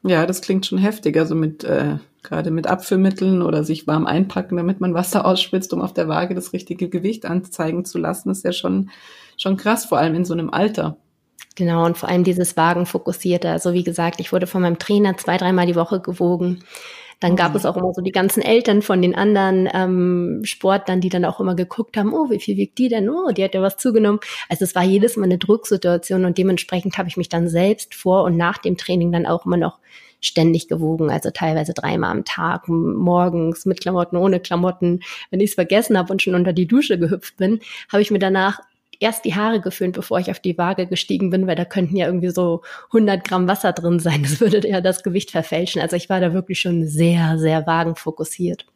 Ja, 0.03 0.27
das 0.27 0.41
klingt 0.41 0.67
schon 0.67 0.79
heftig. 0.79 1.17
Also 1.19 1.35
mit 1.35 1.65
äh, 1.65 1.97
gerade 2.23 2.51
mit 2.51 2.67
Abführmitteln 2.67 3.43
oder 3.43 3.65
sich 3.65 3.87
warm 3.87 4.07
einpacken, 4.07 4.57
damit 4.57 4.81
man 4.81 4.95
Wasser 4.95 5.25
ausspitzt, 5.27 5.73
um 5.73 5.81
auf 5.81 5.95
der 5.95 6.09
Waage 6.09 6.35
das 6.35 6.53
richtige 6.53 6.89
Gewicht 6.89 7.27
anzeigen 7.27 7.85
zu 7.85 7.99
lassen, 7.99 8.31
ist 8.31 8.45
ja 8.45 8.53
schon 8.53 8.91
schon 9.37 9.57
krass, 9.57 9.87
vor 9.87 9.99
allem 9.99 10.15
in 10.15 10.25
so 10.25 10.35
einem 10.35 10.51
Alter. 10.51 10.97
Genau, 11.57 11.85
und 11.85 11.99
vor 11.99 12.09
allem 12.09 12.25
dieses 12.25 12.57
Wagenfokussierte. 12.57 13.51
Also 13.51 13.73
wie 13.73 13.85
gesagt, 13.85 14.21
ich 14.21 14.33
wurde 14.33 14.47
von 14.47 14.63
meinem 14.63 14.79
Trainer 14.79 15.17
zwei, 15.17 15.37
dreimal 15.37 15.67
die 15.67 15.75
Woche 15.75 16.01
gewogen. 16.01 16.63
Dann 17.21 17.37
gab 17.37 17.51
mhm. 17.51 17.57
es 17.57 17.67
auch 17.67 17.77
immer 17.77 17.93
so 17.93 18.03
die 18.03 18.13
ganzen 18.13 18.43
Eltern 18.43 18.83
von 18.83 19.01
den 19.03 19.15
anderen 19.15 19.69
ähm, 19.73 20.41
Sportlern, 20.45 21.01
die 21.01 21.11
dann 21.11 21.25
auch 21.25 21.39
immer 21.39 21.55
geguckt 21.55 21.97
haben, 21.97 22.13
oh, 22.13 22.31
wie 22.31 22.41
viel 22.41 22.57
wiegt 22.57 22.79
die 22.79 22.89
denn? 22.89 23.09
Oh, 23.09 23.31
die 23.31 23.45
hat 23.45 23.55
ja 23.55 23.63
was 23.63 23.77
zugenommen. 23.77 24.21
Also 24.49 24.65
es 24.65 24.75
war 24.75 24.83
jedes 24.83 25.17
Mal 25.17 25.27
eine 25.27 25.39
Drucksituation 25.39 26.25
und 26.25 26.39
dementsprechend 26.39 26.99
habe 26.99 27.09
ich 27.09 27.17
mich 27.17 27.29
dann 27.29 27.49
selbst 27.49 27.95
vor 27.95 28.25
und 28.25 28.37
nach 28.37 28.59
dem 28.59 28.77
Training 28.77 29.13
dann 29.13 29.27
auch 29.27 29.47
immer 29.47 29.59
noch 29.59 29.79
ständig 30.21 30.69
gewogen, 30.69 31.11
also 31.11 31.31
teilweise 31.31 31.73
dreimal 31.73 32.11
am 32.11 32.25
Tag, 32.25 32.69
morgens 32.69 33.65
mit 33.65 33.81
Klamotten, 33.81 34.17
ohne 34.17 34.41
Klamotten. 34.41 35.01
Wenn 35.31 35.41
ich 35.41 35.51
es 35.51 35.55
vergessen 35.55 35.97
habe 35.97 36.13
und 36.13 36.23
schon 36.23 36.35
unter 36.35 36.53
die 36.53 36.67
Dusche 36.67 36.99
gehüpft 36.99 37.37
bin, 37.39 37.61
habe 37.91 38.03
ich 38.03 38.11
mir 38.11 38.19
danach 38.19 38.61
erst 39.01 39.25
die 39.25 39.35
Haare 39.35 39.61
geföhnt, 39.61 39.97
bevor 39.97 40.21
ich 40.21 40.31
auf 40.31 40.39
die 40.39 40.57
Waage 40.57 40.87
gestiegen 40.87 41.31
bin, 41.31 41.47
weil 41.47 41.57
da 41.57 41.65
könnten 41.65 41.97
ja 41.97 42.07
irgendwie 42.07 42.31
so 42.31 42.63
100 42.89 43.25
Gramm 43.25 43.49
Wasser 43.49 43.73
drin 43.73 43.99
sein. 43.99 44.23
Das 44.31 44.41
würde 44.41 44.69
ja 44.69 44.81
das 44.81 45.03
Gewicht 45.03 45.31
verfälschen. 45.31 45.81
Also 45.81 45.97
ich 45.97 46.09
war 46.09 46.21
da 46.21 46.33
wirklich 46.33 46.61
schon 46.61 46.87
sehr, 46.87 47.39
sehr 47.39 47.67
wagenfokussiert. 47.67 48.67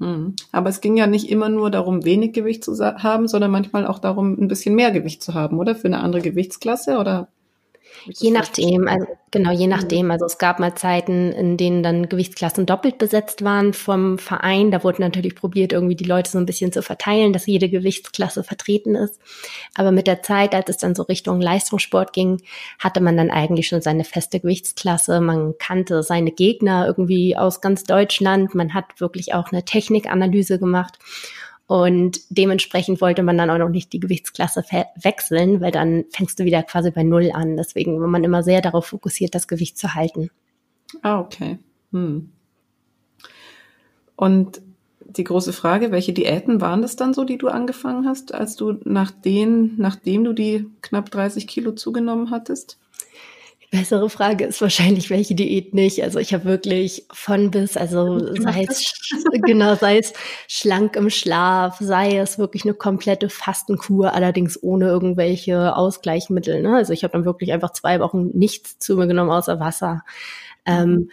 Hm. 0.00 0.34
Aber 0.52 0.70
es 0.70 0.80
ging 0.80 0.96
ja 0.96 1.06
nicht 1.06 1.30
immer 1.30 1.48
nur 1.48 1.70
darum, 1.70 2.04
wenig 2.04 2.32
Gewicht 2.32 2.64
zu 2.64 2.76
haben, 2.78 3.28
sondern 3.28 3.50
manchmal 3.50 3.86
auch 3.86 3.98
darum, 3.98 4.32
ein 4.40 4.48
bisschen 4.48 4.74
mehr 4.74 4.90
Gewicht 4.90 5.22
zu 5.22 5.34
haben, 5.34 5.58
oder? 5.58 5.74
Für 5.74 5.88
eine 5.88 6.00
andere 6.00 6.22
Gewichtsklasse 6.22 6.98
oder? 6.98 7.28
Je 8.06 8.30
nachdem, 8.30 8.88
also 8.88 9.06
genau, 9.30 9.50
je 9.50 9.66
nachdem. 9.66 10.10
Also 10.10 10.26
es 10.26 10.38
gab 10.38 10.60
mal 10.60 10.74
Zeiten, 10.74 11.32
in 11.32 11.56
denen 11.56 11.82
dann 11.82 12.08
Gewichtsklassen 12.08 12.66
doppelt 12.66 12.98
besetzt 12.98 13.44
waren 13.44 13.72
vom 13.74 14.18
Verein. 14.18 14.70
Da 14.70 14.82
wurde 14.84 15.02
natürlich 15.02 15.34
probiert, 15.34 15.72
irgendwie 15.72 15.96
die 15.96 16.04
Leute 16.04 16.30
so 16.30 16.38
ein 16.38 16.46
bisschen 16.46 16.72
zu 16.72 16.82
verteilen, 16.82 17.32
dass 17.32 17.46
jede 17.46 17.68
Gewichtsklasse 17.68 18.44
vertreten 18.44 18.94
ist. 18.94 19.20
Aber 19.74 19.92
mit 19.92 20.06
der 20.06 20.22
Zeit, 20.22 20.54
als 20.54 20.70
es 20.70 20.78
dann 20.78 20.94
so 20.94 21.02
Richtung 21.02 21.40
Leistungssport 21.40 22.12
ging, 22.12 22.40
hatte 22.78 23.00
man 23.00 23.16
dann 23.16 23.30
eigentlich 23.30 23.68
schon 23.68 23.82
seine 23.82 24.04
feste 24.04 24.40
Gewichtsklasse. 24.40 25.20
Man 25.20 25.54
kannte 25.58 26.02
seine 26.02 26.30
Gegner 26.30 26.86
irgendwie 26.86 27.36
aus 27.36 27.60
ganz 27.60 27.84
Deutschland. 27.84 28.54
Man 28.54 28.74
hat 28.74 29.00
wirklich 29.00 29.34
auch 29.34 29.52
eine 29.52 29.64
Technikanalyse 29.64 30.58
gemacht. 30.58 30.98
Und 31.68 32.20
dementsprechend 32.30 33.02
wollte 33.02 33.22
man 33.22 33.36
dann 33.36 33.50
auch 33.50 33.58
noch 33.58 33.68
nicht 33.68 33.92
die 33.92 34.00
Gewichtsklasse 34.00 34.64
wechseln, 35.02 35.60
weil 35.60 35.70
dann 35.70 36.06
fängst 36.08 36.40
du 36.40 36.44
wieder 36.44 36.62
quasi 36.62 36.90
bei 36.90 37.02
Null 37.02 37.30
an. 37.34 37.58
Deswegen 37.58 38.00
war 38.00 38.08
man 38.08 38.24
immer 38.24 38.42
sehr 38.42 38.62
darauf 38.62 38.86
fokussiert, 38.86 39.34
das 39.34 39.46
Gewicht 39.48 39.76
zu 39.76 39.94
halten. 39.94 40.30
Ah, 41.02 41.20
okay. 41.20 41.58
Hm. 41.92 42.32
Und 44.16 44.62
die 45.04 45.24
große 45.24 45.52
Frage, 45.52 45.90
welche 45.90 46.14
Diäten 46.14 46.62
waren 46.62 46.80
das 46.80 46.96
dann 46.96 47.12
so, 47.12 47.24
die 47.24 47.36
du 47.36 47.48
angefangen 47.48 48.08
hast, 48.08 48.32
als 48.32 48.56
du 48.56 48.78
nach 48.84 49.10
denen, 49.10 49.74
nachdem 49.76 50.24
du 50.24 50.32
die 50.32 50.70
knapp 50.80 51.10
30 51.10 51.46
Kilo 51.46 51.72
zugenommen 51.72 52.30
hattest? 52.30 52.78
Bessere 53.70 54.08
Frage 54.08 54.46
ist 54.46 54.62
wahrscheinlich, 54.62 55.10
welche 55.10 55.34
Diät 55.34 55.74
nicht. 55.74 56.02
Also 56.02 56.18
ich 56.18 56.32
habe 56.32 56.44
wirklich 56.44 57.04
von 57.12 57.50
bis, 57.50 57.76
also 57.76 58.34
sei 58.34 58.64
es, 58.66 58.94
genau, 59.44 59.74
sei 59.74 59.98
es 59.98 60.14
schlank 60.46 60.96
im 60.96 61.10
Schlaf, 61.10 61.76
sei 61.78 62.16
es 62.16 62.38
wirklich 62.38 62.64
eine 62.64 62.72
komplette 62.72 63.28
Fastenkur, 63.28 64.14
allerdings 64.14 64.62
ohne 64.62 64.86
irgendwelche 64.86 65.76
Ausgleichsmittel. 65.76 66.62
Ne? 66.62 66.76
Also 66.76 66.94
ich 66.94 67.04
habe 67.04 67.12
dann 67.12 67.26
wirklich 67.26 67.52
einfach 67.52 67.72
zwei 67.72 68.00
Wochen 68.00 68.28
nichts 68.28 68.78
zu 68.78 68.96
mir 68.96 69.06
genommen 69.06 69.30
außer 69.30 69.60
Wasser. 69.60 70.02
Ähm, 70.64 71.10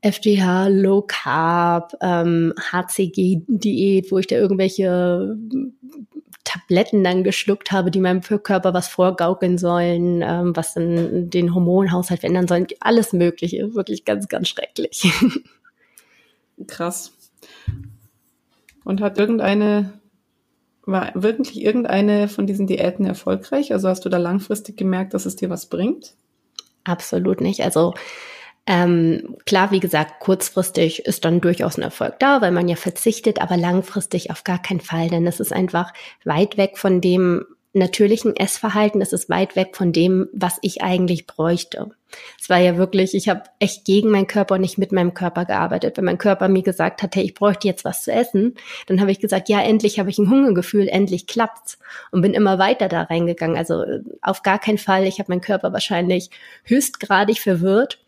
FDH, 0.00 0.68
Low 0.68 1.02
Carb, 1.02 1.92
ähm, 2.00 2.54
HCG-Diät, 2.58 4.10
wo 4.10 4.18
ich 4.18 4.26
da 4.26 4.36
irgendwelche 4.36 5.36
Tabletten 6.44 7.04
dann 7.04 7.24
geschluckt 7.24 7.72
habe, 7.72 7.90
die 7.90 8.00
meinem 8.00 8.20
Körper 8.20 8.74
was 8.74 8.88
vorgaukeln 8.88 9.58
sollen, 9.58 10.22
ähm, 10.22 10.56
was 10.56 10.74
dann 10.74 11.30
den 11.30 11.54
Hormonhaushalt 11.54 12.20
verändern 12.20 12.48
sollen. 12.48 12.66
Alles 12.80 13.12
Mögliche. 13.12 13.74
Wirklich 13.74 14.04
ganz, 14.04 14.28
ganz 14.28 14.48
schrecklich. 14.48 15.12
Krass. 16.66 17.12
Und 18.84 19.00
hat 19.00 19.18
irgendeine, 19.18 20.00
war 20.84 21.12
wirklich 21.14 21.62
irgendeine 21.62 22.28
von 22.28 22.46
diesen 22.46 22.66
Diäten 22.66 23.04
erfolgreich? 23.04 23.72
Also 23.72 23.88
hast 23.88 24.04
du 24.04 24.08
da 24.08 24.18
langfristig 24.18 24.76
gemerkt, 24.76 25.14
dass 25.14 25.26
es 25.26 25.36
dir 25.36 25.50
was 25.50 25.66
bringt? 25.66 26.14
Absolut 26.84 27.40
nicht. 27.40 27.62
Also 27.62 27.94
ähm, 28.66 29.36
klar, 29.44 29.72
wie 29.72 29.80
gesagt, 29.80 30.20
kurzfristig 30.20 31.04
ist 31.04 31.24
dann 31.24 31.40
durchaus 31.40 31.76
ein 31.76 31.82
Erfolg 31.82 32.18
da, 32.20 32.40
weil 32.40 32.52
man 32.52 32.68
ja 32.68 32.76
verzichtet, 32.76 33.40
aber 33.40 33.56
langfristig 33.56 34.30
auf 34.30 34.44
gar 34.44 34.62
keinen 34.62 34.80
Fall, 34.80 35.08
denn 35.08 35.26
es 35.26 35.40
ist 35.40 35.52
einfach 35.52 35.92
weit 36.24 36.56
weg 36.56 36.78
von 36.78 37.00
dem 37.00 37.44
natürlichen 37.74 38.36
Essverhalten, 38.36 39.00
es 39.00 39.12
ist 39.12 39.30
weit 39.30 39.56
weg 39.56 39.76
von 39.76 39.92
dem, 39.92 40.28
was 40.32 40.58
ich 40.60 40.82
eigentlich 40.82 41.26
bräuchte. 41.26 41.90
Es 42.38 42.50
war 42.50 42.58
ja 42.58 42.76
wirklich, 42.76 43.14
ich 43.14 43.30
habe 43.30 43.44
echt 43.58 43.86
gegen 43.86 44.10
meinen 44.10 44.26
Körper 44.26 44.56
und 44.56 44.60
nicht 44.60 44.76
mit 44.76 44.92
meinem 44.92 45.14
Körper 45.14 45.46
gearbeitet. 45.46 45.96
Wenn 45.96 46.04
mein 46.04 46.18
Körper 46.18 46.48
mir 46.48 46.62
gesagt 46.62 47.02
hat, 47.02 47.16
hey, 47.16 47.24
ich 47.24 47.32
bräuchte 47.34 47.66
jetzt 47.66 47.86
was 47.86 48.04
zu 48.04 48.12
essen, 48.12 48.56
dann 48.86 49.00
habe 49.00 49.10
ich 49.10 49.20
gesagt, 49.20 49.48
ja, 49.48 49.62
endlich 49.62 49.98
habe 49.98 50.10
ich 50.10 50.18
ein 50.18 50.28
Hungergefühl, 50.28 50.86
endlich 50.86 51.26
klappt's 51.26 51.78
und 52.10 52.20
bin 52.20 52.34
immer 52.34 52.58
weiter 52.58 52.88
da 52.88 53.02
reingegangen. 53.02 53.56
Also 53.56 53.82
äh, 53.82 54.02
auf 54.20 54.42
gar 54.42 54.58
keinen 54.58 54.78
Fall, 54.78 55.06
ich 55.06 55.18
habe 55.18 55.32
meinen 55.32 55.40
Körper 55.40 55.72
wahrscheinlich 55.72 56.28
höchstgradig 56.64 57.40
verwirrt 57.40 57.98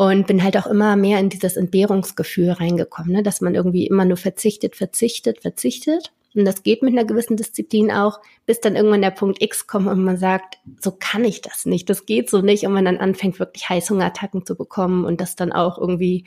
und 0.00 0.26
bin 0.26 0.42
halt 0.42 0.56
auch 0.56 0.66
immer 0.66 0.96
mehr 0.96 1.20
in 1.20 1.28
dieses 1.28 1.58
Entbehrungsgefühl 1.58 2.52
reingekommen, 2.52 3.12
ne? 3.12 3.22
dass 3.22 3.42
man 3.42 3.54
irgendwie 3.54 3.86
immer 3.86 4.06
nur 4.06 4.16
verzichtet, 4.16 4.74
verzichtet, 4.74 5.42
verzichtet. 5.42 6.10
Und 6.34 6.46
das 6.46 6.62
geht 6.62 6.82
mit 6.82 6.94
einer 6.94 7.04
gewissen 7.04 7.36
Disziplin 7.36 7.90
auch, 7.90 8.18
bis 8.46 8.60
dann 8.60 8.76
irgendwann 8.76 9.02
der 9.02 9.10
Punkt 9.10 9.42
X 9.42 9.66
kommt 9.66 9.88
und 9.88 10.02
man 10.02 10.16
sagt, 10.16 10.56
so 10.80 10.96
kann 10.98 11.22
ich 11.22 11.42
das 11.42 11.66
nicht, 11.66 11.90
das 11.90 12.06
geht 12.06 12.30
so 12.30 12.40
nicht. 12.40 12.64
Und 12.64 12.72
man 12.72 12.86
dann 12.86 12.96
anfängt, 12.96 13.38
wirklich 13.38 13.68
Heißhungerattacken 13.68 14.46
zu 14.46 14.56
bekommen 14.56 15.04
und 15.04 15.20
das 15.20 15.36
dann 15.36 15.52
auch 15.52 15.76
irgendwie 15.76 16.24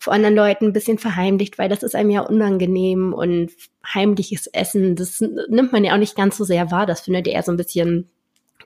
vor 0.00 0.12
anderen 0.12 0.34
Leuten 0.34 0.64
ein 0.64 0.72
bisschen 0.72 0.98
verheimlicht, 0.98 1.58
weil 1.58 1.68
das 1.68 1.84
ist 1.84 1.94
einem 1.94 2.10
ja 2.10 2.22
unangenehm 2.22 3.14
und 3.14 3.52
heimliches 3.86 4.48
Essen, 4.48 4.96
das 4.96 5.20
nimmt 5.20 5.70
man 5.70 5.84
ja 5.84 5.94
auch 5.94 5.98
nicht 5.98 6.16
ganz 6.16 6.36
so 6.36 6.42
sehr 6.42 6.72
wahr. 6.72 6.86
Das 6.86 7.02
findet 7.02 7.28
eher 7.28 7.44
so 7.44 7.52
ein 7.52 7.56
bisschen 7.56 8.10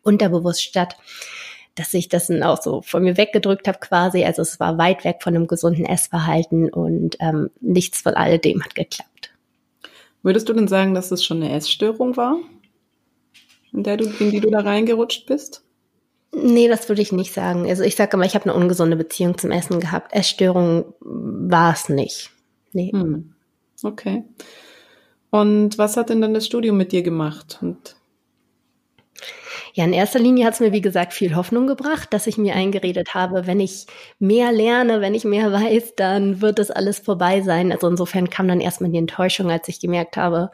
unterbewusst 0.02 0.62
statt 0.62 0.96
dass 1.76 1.94
ich 1.94 2.08
das 2.08 2.26
dann 2.26 2.42
auch 2.42 2.60
so 2.60 2.82
von 2.82 3.04
mir 3.04 3.16
weggedrückt 3.16 3.68
habe 3.68 3.78
quasi. 3.78 4.24
Also 4.24 4.42
es 4.42 4.58
war 4.58 4.78
weit 4.78 5.04
weg 5.04 5.18
von 5.22 5.36
einem 5.36 5.46
gesunden 5.46 5.84
Essverhalten 5.84 6.70
und 6.70 7.16
ähm, 7.20 7.50
nichts 7.60 8.00
von 8.00 8.14
alledem 8.14 8.64
hat 8.64 8.74
geklappt. 8.74 9.30
Würdest 10.22 10.48
du 10.48 10.54
denn 10.54 10.66
sagen, 10.66 10.94
dass 10.94 11.12
es 11.12 11.24
schon 11.24 11.42
eine 11.42 11.52
Essstörung 11.52 12.16
war, 12.16 12.38
in, 13.72 13.84
der 13.84 13.96
du, 13.96 14.06
in 14.18 14.30
die 14.30 14.40
du 14.40 14.50
da 14.50 14.60
reingerutscht 14.60 15.26
bist? 15.26 15.62
Nee, 16.34 16.68
das 16.68 16.88
würde 16.88 17.02
ich 17.02 17.12
nicht 17.12 17.32
sagen. 17.32 17.68
Also 17.68 17.82
ich 17.82 17.94
sage 17.94 18.16
immer, 18.16 18.26
ich 18.26 18.34
habe 18.34 18.50
eine 18.50 18.54
ungesunde 18.54 18.96
Beziehung 18.96 19.38
zum 19.38 19.52
Essen 19.52 19.78
gehabt. 19.80 20.12
Essstörung 20.12 20.94
war 21.00 21.72
es 21.72 21.88
nicht. 21.88 22.30
Nee. 22.72 22.90
Hm. 22.92 23.34
Okay. 23.82 24.24
Und 25.30 25.78
was 25.78 25.96
hat 25.96 26.10
denn 26.10 26.20
dann 26.20 26.34
das 26.34 26.46
Studium 26.46 26.76
mit 26.76 26.92
dir 26.92 27.02
gemacht? 27.02 27.58
Und 27.60 27.96
ja, 29.74 29.84
in 29.84 29.92
erster 29.92 30.18
Linie 30.18 30.46
hat 30.46 30.54
es 30.54 30.60
mir, 30.60 30.72
wie 30.72 30.80
gesagt, 30.80 31.12
viel 31.12 31.36
Hoffnung 31.36 31.66
gebracht, 31.66 32.12
dass 32.12 32.26
ich 32.26 32.38
mir 32.38 32.54
eingeredet 32.54 33.14
habe, 33.14 33.46
wenn 33.46 33.60
ich 33.60 33.86
mehr 34.18 34.50
lerne, 34.52 35.00
wenn 35.00 35.14
ich 35.14 35.24
mehr 35.24 35.52
weiß, 35.52 35.94
dann 35.96 36.40
wird 36.40 36.58
das 36.58 36.70
alles 36.70 36.98
vorbei 36.98 37.42
sein. 37.42 37.72
Also 37.72 37.88
insofern 37.88 38.30
kam 38.30 38.48
dann 38.48 38.60
erstmal 38.60 38.90
die 38.90 38.98
Enttäuschung, 38.98 39.50
als 39.50 39.68
ich 39.68 39.80
gemerkt 39.80 40.16
habe, 40.16 40.50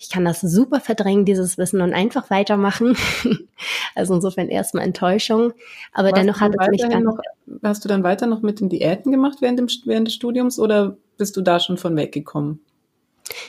ich 0.00 0.10
kann 0.10 0.24
das 0.24 0.40
super 0.40 0.80
verdrängen, 0.80 1.24
dieses 1.24 1.58
Wissen 1.58 1.80
und 1.80 1.92
einfach 1.92 2.30
weitermachen. 2.30 2.96
also 3.96 4.14
insofern 4.14 4.48
erstmal 4.48 4.84
Enttäuschung. 4.84 5.52
Aber 5.92 6.10
Warst 6.10 6.22
dennoch 6.22 6.40
hat 6.40 6.52
es 6.56 6.68
mich 6.68 6.82
dann. 6.82 7.02
Noch, 7.02 7.18
hast 7.64 7.84
du 7.84 7.88
dann 7.88 8.04
weiter 8.04 8.26
noch 8.26 8.40
mit 8.40 8.60
den 8.60 8.68
Diäten 8.68 9.10
gemacht 9.10 9.38
während, 9.40 9.58
dem, 9.58 9.66
während 9.86 10.06
des 10.06 10.14
Studiums 10.14 10.60
oder 10.60 10.96
bist 11.16 11.36
du 11.36 11.40
da 11.40 11.58
schon 11.58 11.78
von 11.78 11.96
weggekommen? 11.96 12.60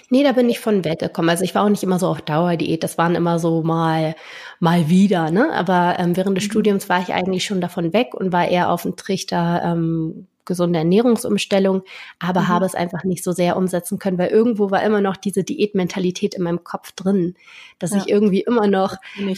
Nee, 0.09 0.23
da 0.23 0.31
bin 0.31 0.49
ich 0.49 0.59
von 0.59 0.83
weggekommen. 0.85 1.29
Also 1.29 1.43
ich 1.43 1.55
war 1.55 1.63
auch 1.63 1.69
nicht 1.69 1.83
immer 1.83 1.99
so 1.99 2.07
auf 2.07 2.21
Dauerdiät. 2.21 2.83
Das 2.83 2.97
waren 2.97 3.15
immer 3.15 3.39
so 3.39 3.63
mal, 3.63 4.15
mal 4.59 4.89
wieder, 4.89 5.31
ne? 5.31 5.51
Aber 5.53 5.97
ähm, 5.99 6.15
während 6.17 6.37
des 6.37 6.45
mhm. 6.45 6.51
Studiums 6.51 6.89
war 6.89 7.01
ich 7.01 7.13
eigentlich 7.13 7.45
schon 7.45 7.61
davon 7.61 7.93
weg 7.93 8.13
und 8.13 8.31
war 8.31 8.47
eher 8.47 8.69
auf 8.71 8.83
dem 8.83 8.95
Trichter 8.95 9.61
ähm, 9.63 10.27
gesunde 10.49 10.79
Ernährungsumstellung, 10.79 11.83
aber 12.17 12.41
mhm. 12.41 12.47
habe 12.49 12.65
es 12.65 12.75
einfach 12.75 13.05
nicht 13.05 13.23
so 13.23 13.31
sehr 13.31 13.55
umsetzen 13.55 13.99
können, 13.99 14.17
weil 14.17 14.31
irgendwo 14.31 14.71
war 14.71 14.83
immer 14.83 14.99
noch 14.99 15.15
diese 15.15 15.43
Diätmentalität 15.43 16.33
in 16.33 16.43
meinem 16.43 16.63
Kopf 16.63 16.91
drin, 16.91 17.35
dass 17.77 17.91
ja. 17.91 17.97
ich 17.97 18.09
irgendwie 18.09 18.41
immer 18.41 18.67
noch 18.67 18.95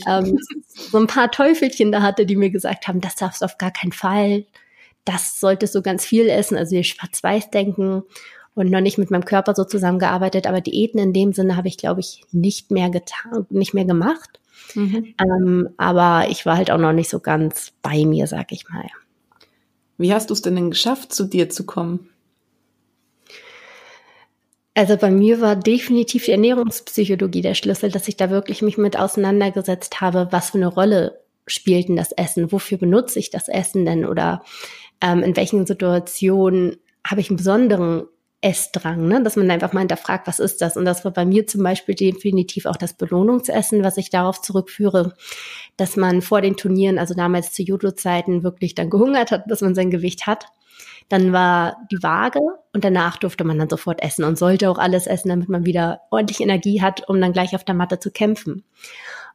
ähm, 0.07 0.39
so 0.74 0.98
ein 0.98 1.07
paar 1.07 1.29
Teufelchen 1.29 1.91
da 1.91 2.01
hatte, 2.01 2.25
die 2.25 2.38
mir 2.38 2.50
gesagt 2.50 2.88
haben, 2.88 3.01
das 3.01 3.15
darfst 3.15 3.41
du 3.41 3.45
auf 3.45 3.57
gar 3.57 3.71
keinen 3.71 3.91
Fall, 3.91 4.45
das 5.03 5.39
solltest 5.39 5.75
du 5.75 5.81
ganz 5.81 6.05
viel 6.05 6.29
essen, 6.29 6.57
also 6.57 6.75
ihr 6.75 6.83
schwarz-weiß 6.83 7.51
denken 7.51 8.03
und 8.53 8.70
noch 8.70 8.81
nicht 8.81 8.98
mit 8.98 9.12
meinem 9.12 9.25
Körper 9.25 9.55
so 9.55 9.63
zusammengearbeitet, 9.63 10.48
aber 10.48 10.62
Diäten 10.62 11.00
in 11.00 11.13
dem 11.13 11.34
Sinne 11.34 11.55
habe 11.55 11.67
ich, 11.67 11.77
glaube 11.77 12.01
ich, 12.01 12.24
nicht 12.31 12.72
mehr 12.72 12.89
getan, 12.89 13.46
nicht 13.50 13.74
mehr 13.74 13.86
gemacht. 13.86 14.39
Mhm. 14.75 15.13
Ähm, 15.20 15.70
aber 15.77 16.29
ich 16.29 16.46
war 16.46 16.58
halt 16.58 16.72
auch 16.72 16.77
noch 16.77 16.93
nicht 16.93 17.10
so 17.10 17.20
ganz 17.20 17.72
bei 17.81 18.05
mir, 18.05 18.27
sag 18.27 18.51
ich 18.51 18.70
mal. 18.70 18.86
Wie 19.98 20.13
hast 20.13 20.29
du 20.29 20.34
es 20.34 20.41
denn, 20.41 20.55
denn 20.55 20.72
geschafft, 20.72 21.13
zu 21.13 21.25
dir 21.25 21.50
zu 21.50 21.65
kommen? 21.65 22.10
Also 24.74 24.96
bei 24.98 25.12
mir 25.12 25.41
war 25.41 25.55
definitiv 25.55 26.25
die 26.25 26.31
Ernährungspsychologie 26.31 27.41
der 27.41 27.55
Schlüssel, 27.55 27.91
dass 27.91 28.08
ich 28.08 28.15
da 28.15 28.29
wirklich 28.29 28.62
mich 28.62 28.77
mit 28.77 28.98
auseinandergesetzt 28.98 30.00
habe, 30.01 30.29
was 30.31 30.51
für 30.51 30.58
eine 30.58 30.67
Rolle 30.67 31.20
spielt 31.46 31.89
denn 31.89 31.98
das 31.98 32.12
Essen? 32.13 32.51
Wofür 32.51 32.77
benutze 32.77 33.20
ich 33.20 33.29
das 33.29 33.48
Essen 33.48 33.86
denn? 33.86 34.05
Oder 34.05 34.43
ähm, 35.01 35.24
in 35.24 35.36
welchen 35.36 35.65
Situationen 35.65 36.77
habe 37.05 37.22
ich 37.22 37.29
einen 37.29 37.38
besonderen 37.38 38.05
Essdrang, 38.41 39.07
ne? 39.07 39.21
dass 39.21 39.36
man 39.36 39.51
einfach 39.51 39.71
mal 39.71 39.81
hinterfragt, 39.81 40.27
was 40.27 40.39
ist 40.39 40.62
das? 40.62 40.75
Und 40.75 40.86
das 40.86 41.05
war 41.05 41.12
bei 41.12 41.25
mir 41.25 41.45
zum 41.45 41.62
Beispiel 41.62 41.93
definitiv 41.93 42.65
auch 42.65 42.75
das 42.75 42.93
Belohnungsessen, 42.93 43.83
was 43.83 43.98
ich 43.98 44.10
darauf 44.10 44.41
zurückführe, 44.41 45.13
dass 45.77 45.95
man 45.95 46.24
vor 46.24 46.41
den 46.41 46.57
Turnieren, 46.57 46.98
also 46.98 47.13
damals 47.13 47.53
zu 47.53 47.62
Judo-Zeiten, 47.62 48.41
wirklich 48.43 48.74
dann 48.74 48.89
gehungert 48.89 49.29
hat, 49.29 49.50
dass 49.50 49.62
man 49.62 49.75
sein 49.75 49.91
Gewicht 49.91 50.25
hat 50.25 50.48
Dann 51.07 51.33
war 51.33 51.77
die 51.91 52.01
Waage 52.01 52.39
und 52.74 52.83
danach 52.83 53.17
durfte 53.17 53.43
man 53.43 53.60
dann 53.60 53.69
sofort 53.69 54.01
essen 54.01 54.24
und 54.24 54.39
sollte 54.39 54.71
auch 54.71 54.79
alles 54.79 55.05
essen, 55.05 55.29
damit 55.29 55.50
man 55.50 55.65
wieder 55.65 56.01
ordentlich 56.10 56.41
Energie 56.41 56.81
hat, 56.81 57.07
um 57.07 57.21
dann 57.21 57.33
gleich 57.33 57.53
auf 57.55 57.63
der 57.63 57.75
Matte 57.75 58.00
zu 58.00 58.10
kämpfen. 58.10 58.63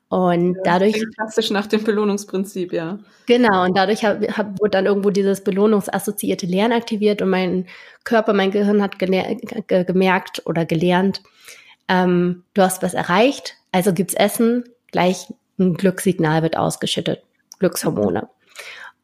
Und 0.08 0.56
dadurch. 0.64 0.94
Klassisch 1.16 1.50
nach 1.50 1.66
dem 1.66 1.82
Belohnungsprinzip, 1.82 2.72
ja. 2.72 2.98
Genau, 3.26 3.64
und 3.64 3.76
dadurch 3.76 4.04
hab, 4.04 4.22
hab, 4.36 4.60
wurde 4.60 4.70
dann 4.70 4.86
irgendwo 4.86 5.10
dieses 5.10 5.42
belohnungsassoziierte 5.42 6.46
Lernen 6.46 6.74
aktiviert 6.74 7.22
und 7.22 7.30
mein 7.30 7.66
Körper, 8.04 8.32
mein 8.32 8.52
Gehirn 8.52 8.82
hat 8.82 8.98
gemerkt 9.00 10.42
oder 10.46 10.64
gelernt, 10.64 11.22
ähm, 11.88 12.44
du 12.54 12.62
hast 12.62 12.82
was 12.82 12.94
erreicht, 12.94 13.54
also 13.72 13.92
gibt's 13.92 14.14
Essen, 14.14 14.64
gleich 14.92 15.26
ein 15.58 15.74
Glückssignal 15.74 16.42
wird 16.42 16.56
ausgeschüttet, 16.56 17.22
Glückshormone. 17.58 18.28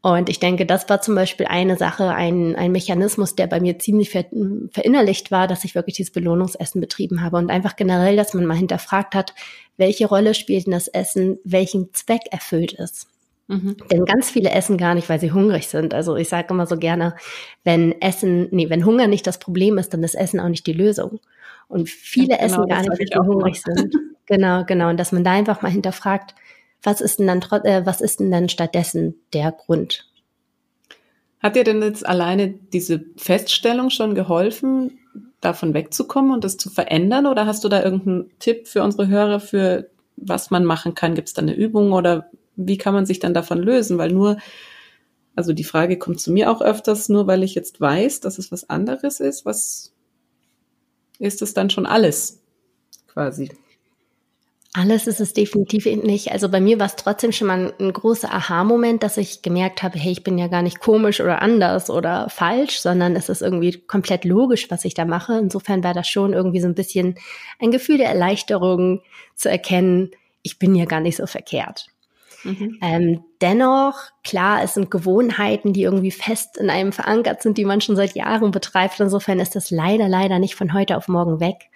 Und 0.02 0.28
ich 0.28 0.40
denke, 0.40 0.66
das 0.66 0.88
war 0.88 1.00
zum 1.00 1.14
Beispiel 1.14 1.46
eine 1.46 1.76
Sache, 1.76 2.08
ein, 2.08 2.56
ein 2.56 2.72
Mechanismus, 2.72 3.36
der 3.36 3.46
bei 3.46 3.60
mir 3.60 3.78
ziemlich 3.78 4.10
ver, 4.10 4.24
verinnerlicht 4.72 5.30
war, 5.30 5.46
dass 5.46 5.62
ich 5.62 5.76
wirklich 5.76 5.94
dieses 5.94 6.12
Belohnungsessen 6.12 6.80
betrieben 6.80 7.22
habe 7.22 7.36
und 7.36 7.50
einfach 7.50 7.76
generell, 7.76 8.16
dass 8.16 8.34
man 8.34 8.44
mal 8.44 8.56
hinterfragt 8.56 9.14
hat, 9.14 9.32
welche 9.76 10.06
Rolle 10.06 10.34
spielt 10.34 10.66
denn 10.66 10.72
das 10.72 10.88
Essen, 10.88 11.38
welchen 11.44 11.94
Zweck 11.94 12.22
erfüllt 12.32 12.76
es. 12.76 13.06
Mhm. 13.46 13.76
Denn 13.92 14.04
ganz 14.04 14.28
viele 14.28 14.50
essen 14.50 14.76
gar 14.76 14.94
nicht, 14.94 15.08
weil 15.08 15.20
sie 15.20 15.30
hungrig 15.30 15.68
sind. 15.68 15.94
Also 15.94 16.16
ich 16.16 16.28
sage 16.28 16.48
immer 16.50 16.66
so 16.66 16.76
gerne, 16.76 17.14
wenn 17.62 18.00
Essen, 18.00 18.48
nee, 18.50 18.70
wenn 18.70 18.84
Hunger 18.84 19.06
nicht 19.06 19.26
das 19.26 19.38
Problem 19.38 19.78
ist, 19.78 19.94
dann 19.94 20.02
ist 20.02 20.14
Essen 20.14 20.40
auch 20.40 20.48
nicht 20.48 20.66
die 20.66 20.72
Lösung. 20.72 21.20
Und 21.68 21.88
viele 21.88 22.30
ja, 22.30 22.36
genau, 22.38 22.46
essen 22.46 22.68
gar 22.68 22.80
nicht, 22.80 22.90
weil 22.90 23.06
sie 23.06 23.18
hungrig 23.18 23.62
sind. 23.62 23.94
Genau, 24.26 24.64
genau. 24.64 24.88
Und 24.88 24.98
dass 24.98 25.12
man 25.12 25.24
da 25.24 25.32
einfach 25.32 25.62
mal 25.62 25.70
hinterfragt, 25.70 26.34
was 26.82 27.00
ist 27.00 27.18
denn 27.18 27.26
dann, 27.26 27.42
äh, 27.64 27.86
was 27.86 28.00
ist 28.00 28.20
denn 28.20 28.30
dann 28.30 28.48
stattdessen 28.48 29.14
der 29.32 29.52
Grund? 29.52 30.08
Hat 31.40 31.56
dir 31.56 31.64
denn 31.64 31.82
jetzt 31.82 32.06
alleine 32.06 32.48
diese 32.52 33.04
Feststellung 33.16 33.90
schon 33.90 34.14
geholfen, 34.14 34.98
davon 35.40 35.74
wegzukommen 35.74 36.32
und 36.32 36.44
das 36.44 36.56
zu 36.56 36.70
verändern? 36.70 37.26
Oder 37.26 37.46
hast 37.46 37.64
du 37.64 37.68
da 37.68 37.82
irgendeinen 37.82 38.30
Tipp 38.38 38.68
für 38.68 38.82
unsere 38.82 39.08
Hörer, 39.08 39.40
für 39.40 39.90
was 40.16 40.50
man 40.50 40.64
machen 40.64 40.94
kann? 40.94 41.14
Gibt 41.14 41.28
es 41.28 41.34
da 41.34 41.42
eine 41.42 41.54
Übung 41.54 41.92
oder 41.92 42.30
wie 42.54 42.78
kann 42.78 42.94
man 42.94 43.06
sich 43.06 43.18
dann 43.18 43.34
davon 43.34 43.58
lösen? 43.58 43.98
Weil 43.98 44.12
nur, 44.12 44.36
also 45.34 45.52
die 45.52 45.64
Frage 45.64 45.98
kommt 45.98 46.20
zu 46.20 46.32
mir 46.32 46.50
auch 46.50 46.60
öfters, 46.60 47.08
nur 47.08 47.26
weil 47.26 47.42
ich 47.42 47.54
jetzt 47.54 47.80
weiß, 47.80 48.20
dass 48.20 48.38
es 48.38 48.52
was 48.52 48.70
anderes 48.70 49.20
ist, 49.20 49.44
was 49.44 49.92
ist 51.18 51.42
es 51.42 51.54
dann 51.54 51.70
schon 51.70 51.86
alles 51.86 52.40
quasi? 53.08 53.50
Alles 54.74 55.06
ist 55.06 55.20
es 55.20 55.34
definitiv 55.34 55.84
nicht. 55.84 56.32
Also 56.32 56.48
bei 56.48 56.58
mir 56.58 56.78
war 56.78 56.86
es 56.86 56.96
trotzdem 56.96 57.30
schon 57.32 57.46
mal 57.46 57.74
ein, 57.78 57.92
großer 57.92 58.32
Aha-Moment, 58.32 59.02
dass 59.02 59.18
ich 59.18 59.42
gemerkt 59.42 59.82
habe, 59.82 59.98
hey, 59.98 60.12
ich 60.12 60.24
bin 60.24 60.38
ja 60.38 60.46
gar 60.48 60.62
nicht 60.62 60.80
komisch 60.80 61.20
oder 61.20 61.42
anders 61.42 61.90
oder 61.90 62.30
falsch, 62.30 62.80
sondern 62.80 63.14
es 63.14 63.28
ist 63.28 63.42
irgendwie 63.42 63.78
komplett 63.86 64.24
logisch, 64.24 64.70
was 64.70 64.86
ich 64.86 64.94
da 64.94 65.04
mache. 65.04 65.38
Insofern 65.38 65.84
war 65.84 65.92
das 65.92 66.08
schon 66.08 66.32
irgendwie 66.32 66.60
so 66.60 66.68
ein 66.68 66.74
bisschen 66.74 67.16
ein 67.60 67.70
Gefühl 67.70 67.98
der 67.98 68.08
Erleichterung 68.08 69.02
zu 69.34 69.50
erkennen, 69.50 70.10
ich 70.42 70.58
bin 70.58 70.74
ja 70.74 70.86
gar 70.86 71.00
nicht 71.00 71.18
so 71.18 71.26
verkehrt. 71.26 71.88
Mhm. 72.42 72.78
Ähm, 72.80 73.24
dennoch, 73.42 73.94
klar, 74.24 74.62
es 74.62 74.74
sind 74.74 74.90
Gewohnheiten, 74.90 75.74
die 75.74 75.82
irgendwie 75.82 76.10
fest 76.10 76.56
in 76.56 76.70
einem 76.70 76.92
verankert 76.92 77.42
sind, 77.42 77.58
die 77.58 77.66
man 77.66 77.82
schon 77.82 77.94
seit 77.94 78.14
Jahren 78.14 78.50
betreibt. 78.50 78.98
Insofern 79.00 79.38
ist 79.38 79.54
das 79.54 79.70
leider, 79.70 80.08
leider 80.08 80.38
nicht 80.38 80.54
von 80.54 80.72
heute 80.72 80.96
auf 80.96 81.08
morgen 81.08 81.40
weg. 81.40 81.68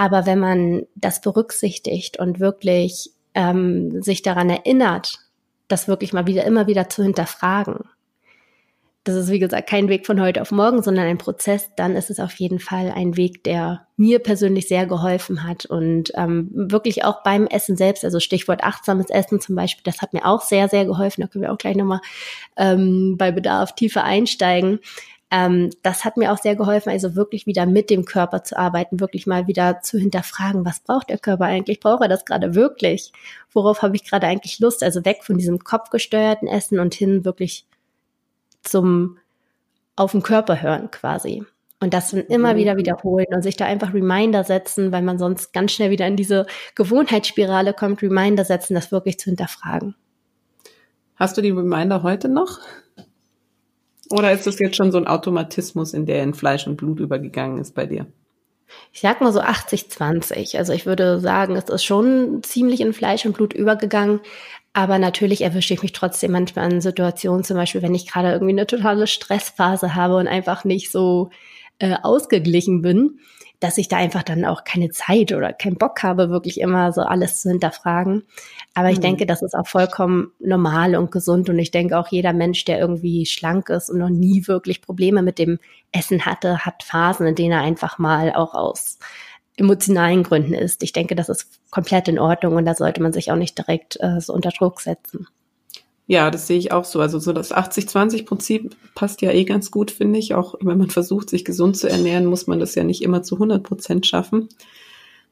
Aber 0.00 0.26
wenn 0.26 0.38
man 0.38 0.86
das 0.94 1.20
berücksichtigt 1.20 2.20
und 2.20 2.38
wirklich 2.38 3.10
ähm, 3.34 4.00
sich 4.00 4.22
daran 4.22 4.48
erinnert, 4.48 5.18
das 5.66 5.88
wirklich 5.88 6.12
mal 6.12 6.28
wieder, 6.28 6.44
immer 6.44 6.68
wieder 6.68 6.88
zu 6.88 7.02
hinterfragen, 7.02 7.80
das 9.02 9.16
ist, 9.16 9.30
wie 9.32 9.40
gesagt, 9.40 9.68
kein 9.68 9.88
Weg 9.88 10.06
von 10.06 10.20
heute 10.20 10.40
auf 10.40 10.52
morgen, 10.52 10.82
sondern 10.82 11.06
ein 11.06 11.18
Prozess, 11.18 11.70
dann 11.74 11.96
ist 11.96 12.10
es 12.10 12.20
auf 12.20 12.34
jeden 12.34 12.60
Fall 12.60 12.92
ein 12.94 13.16
Weg, 13.16 13.42
der 13.42 13.88
mir 13.96 14.20
persönlich 14.20 14.68
sehr 14.68 14.86
geholfen 14.86 15.42
hat 15.42 15.66
und 15.66 16.12
ähm, 16.14 16.48
wirklich 16.52 17.04
auch 17.04 17.24
beim 17.24 17.48
Essen 17.48 17.76
selbst, 17.76 18.04
also 18.04 18.20
Stichwort 18.20 18.62
achtsames 18.62 19.10
Essen 19.10 19.40
zum 19.40 19.56
Beispiel, 19.56 19.82
das 19.82 20.00
hat 20.00 20.12
mir 20.12 20.26
auch 20.26 20.42
sehr, 20.42 20.68
sehr 20.68 20.84
geholfen. 20.84 21.22
Da 21.22 21.26
können 21.26 21.42
wir 21.42 21.52
auch 21.52 21.58
gleich 21.58 21.74
nochmal 21.74 22.00
ähm, 22.56 23.16
bei 23.18 23.32
Bedarf 23.32 23.74
tiefer 23.74 24.04
einsteigen. 24.04 24.78
Ähm, 25.30 25.70
das 25.82 26.04
hat 26.04 26.16
mir 26.16 26.32
auch 26.32 26.38
sehr 26.38 26.56
geholfen, 26.56 26.90
also 26.90 27.14
wirklich 27.14 27.46
wieder 27.46 27.66
mit 27.66 27.90
dem 27.90 28.04
Körper 28.06 28.44
zu 28.44 28.58
arbeiten, 28.58 29.00
wirklich 29.00 29.26
mal 29.26 29.46
wieder 29.46 29.80
zu 29.82 29.98
hinterfragen, 29.98 30.64
was 30.64 30.80
braucht 30.80 31.10
der 31.10 31.18
Körper 31.18 31.44
eigentlich? 31.44 31.80
Braucht 31.80 32.02
er 32.02 32.08
das 32.08 32.24
gerade 32.24 32.54
wirklich? 32.54 33.12
Worauf 33.52 33.82
habe 33.82 33.96
ich 33.96 34.04
gerade 34.04 34.26
eigentlich 34.26 34.58
Lust? 34.58 34.82
Also 34.82 35.04
weg 35.04 35.22
von 35.22 35.36
diesem 35.36 35.58
kopfgesteuerten 35.58 36.48
Essen 36.48 36.80
und 36.80 36.94
hin 36.94 37.24
wirklich 37.24 37.66
zum 38.62 39.18
auf 39.96 40.12
den 40.12 40.22
Körper 40.22 40.62
hören 40.62 40.90
quasi. 40.90 41.44
Und 41.80 41.94
das 41.94 42.10
dann 42.10 42.20
immer 42.22 42.56
wieder 42.56 42.74
mhm. 42.74 42.78
wiederholen 42.78 43.26
und 43.30 43.42
sich 43.42 43.56
da 43.56 43.66
einfach 43.66 43.94
Reminder 43.94 44.44
setzen, 44.44 44.90
weil 44.92 45.02
man 45.02 45.18
sonst 45.18 45.52
ganz 45.52 45.72
schnell 45.72 45.90
wieder 45.90 46.06
in 46.06 46.16
diese 46.16 46.46
Gewohnheitsspirale 46.74 47.72
kommt, 47.72 48.02
Reminder 48.02 48.44
setzen, 48.44 48.74
das 48.74 48.90
wirklich 48.90 49.18
zu 49.18 49.26
hinterfragen. 49.26 49.94
Hast 51.16 51.36
du 51.36 51.42
die 51.42 51.50
Reminder 51.50 52.02
heute 52.02 52.28
noch? 52.28 52.60
Oder 54.10 54.32
ist 54.32 54.46
das 54.46 54.58
jetzt 54.58 54.76
schon 54.76 54.92
so 54.92 54.98
ein 54.98 55.06
Automatismus, 55.06 55.92
in 55.92 56.06
der 56.06 56.22
in 56.22 56.34
Fleisch 56.34 56.66
und 56.66 56.76
Blut 56.76 57.00
übergegangen 57.00 57.58
ist 57.58 57.74
bei 57.74 57.86
dir? 57.86 58.06
Ich 58.92 59.00
sag 59.00 59.20
mal 59.20 59.32
so 59.32 59.40
80-20. 59.40 60.56
Also 60.58 60.72
ich 60.72 60.86
würde 60.86 61.20
sagen, 61.20 61.56
es 61.56 61.68
ist 61.68 61.84
schon 61.84 62.42
ziemlich 62.42 62.80
in 62.80 62.92
Fleisch 62.92 63.24
und 63.26 63.34
Blut 63.34 63.52
übergegangen. 63.52 64.20
Aber 64.72 64.98
natürlich 64.98 65.42
erwische 65.42 65.74
ich 65.74 65.82
mich 65.82 65.92
trotzdem 65.92 66.32
manchmal 66.32 66.70
in 66.72 66.80
Situationen, 66.80 67.44
zum 67.44 67.56
Beispiel, 67.56 67.82
wenn 67.82 67.94
ich 67.94 68.10
gerade 68.10 68.30
irgendwie 68.30 68.52
eine 68.52 68.66
totale 68.66 69.06
Stressphase 69.06 69.94
habe 69.94 70.16
und 70.16 70.28
einfach 70.28 70.64
nicht 70.64 70.90
so 70.90 71.30
äh, 71.78 71.94
ausgeglichen 72.02 72.82
bin, 72.82 73.18
dass 73.60 73.78
ich 73.78 73.88
da 73.88 73.96
einfach 73.96 74.22
dann 74.22 74.44
auch 74.44 74.62
keine 74.62 74.90
Zeit 74.90 75.32
oder 75.32 75.52
keinen 75.52 75.76
Bock 75.76 76.02
habe, 76.02 76.30
wirklich 76.30 76.60
immer 76.60 76.92
so 76.92 77.02
alles 77.02 77.42
zu 77.42 77.50
hinterfragen. 77.50 78.22
Aber 78.74 78.90
ich 78.90 78.98
mhm. 78.98 79.02
denke, 79.02 79.26
das 79.26 79.42
ist 79.42 79.54
auch 79.54 79.66
vollkommen 79.66 80.32
normal 80.38 80.94
und 80.94 81.10
gesund. 81.10 81.48
Und 81.48 81.58
ich 81.58 81.72
denke 81.72 81.98
auch 81.98 82.08
jeder 82.08 82.32
Mensch, 82.32 82.64
der 82.64 82.78
irgendwie 82.78 83.26
schlank 83.26 83.68
ist 83.68 83.90
und 83.90 83.98
noch 83.98 84.10
nie 84.10 84.46
wirklich 84.46 84.80
Probleme 84.80 85.22
mit 85.22 85.38
dem 85.38 85.58
Essen 85.90 86.24
hatte, 86.24 86.64
hat 86.64 86.84
Phasen, 86.84 87.26
in 87.26 87.34
denen 87.34 87.52
er 87.52 87.62
einfach 87.62 87.98
mal 87.98 88.32
auch 88.32 88.54
aus 88.54 88.98
emotionalen 89.56 90.22
Gründen 90.22 90.54
ist. 90.54 90.84
Ich 90.84 90.92
denke, 90.92 91.16
das 91.16 91.28
ist 91.28 91.48
komplett 91.70 92.06
in 92.06 92.20
Ordnung 92.20 92.54
und 92.54 92.64
da 92.64 92.74
sollte 92.74 93.02
man 93.02 93.12
sich 93.12 93.32
auch 93.32 93.36
nicht 93.36 93.58
direkt 93.58 93.98
äh, 94.00 94.20
so 94.20 94.32
unter 94.32 94.50
Druck 94.50 94.80
setzen. 94.80 95.26
Ja, 96.10 96.30
das 96.30 96.46
sehe 96.46 96.56
ich 96.56 96.72
auch 96.72 96.86
so. 96.86 97.00
Also 97.00 97.18
so 97.18 97.34
das 97.34 97.54
80-20-Prinzip 97.54 98.74
passt 98.94 99.20
ja 99.20 99.30
eh 99.30 99.44
ganz 99.44 99.70
gut, 99.70 99.90
finde 99.90 100.18
ich. 100.18 100.34
Auch 100.34 100.54
wenn 100.62 100.78
man 100.78 100.88
versucht, 100.88 101.28
sich 101.28 101.44
gesund 101.44 101.76
zu 101.76 101.86
ernähren, 101.86 102.24
muss 102.24 102.46
man 102.46 102.58
das 102.58 102.74
ja 102.74 102.82
nicht 102.82 103.02
immer 103.02 103.22
zu 103.22 103.34
100 103.34 103.62
Prozent 103.62 104.06
schaffen. 104.06 104.48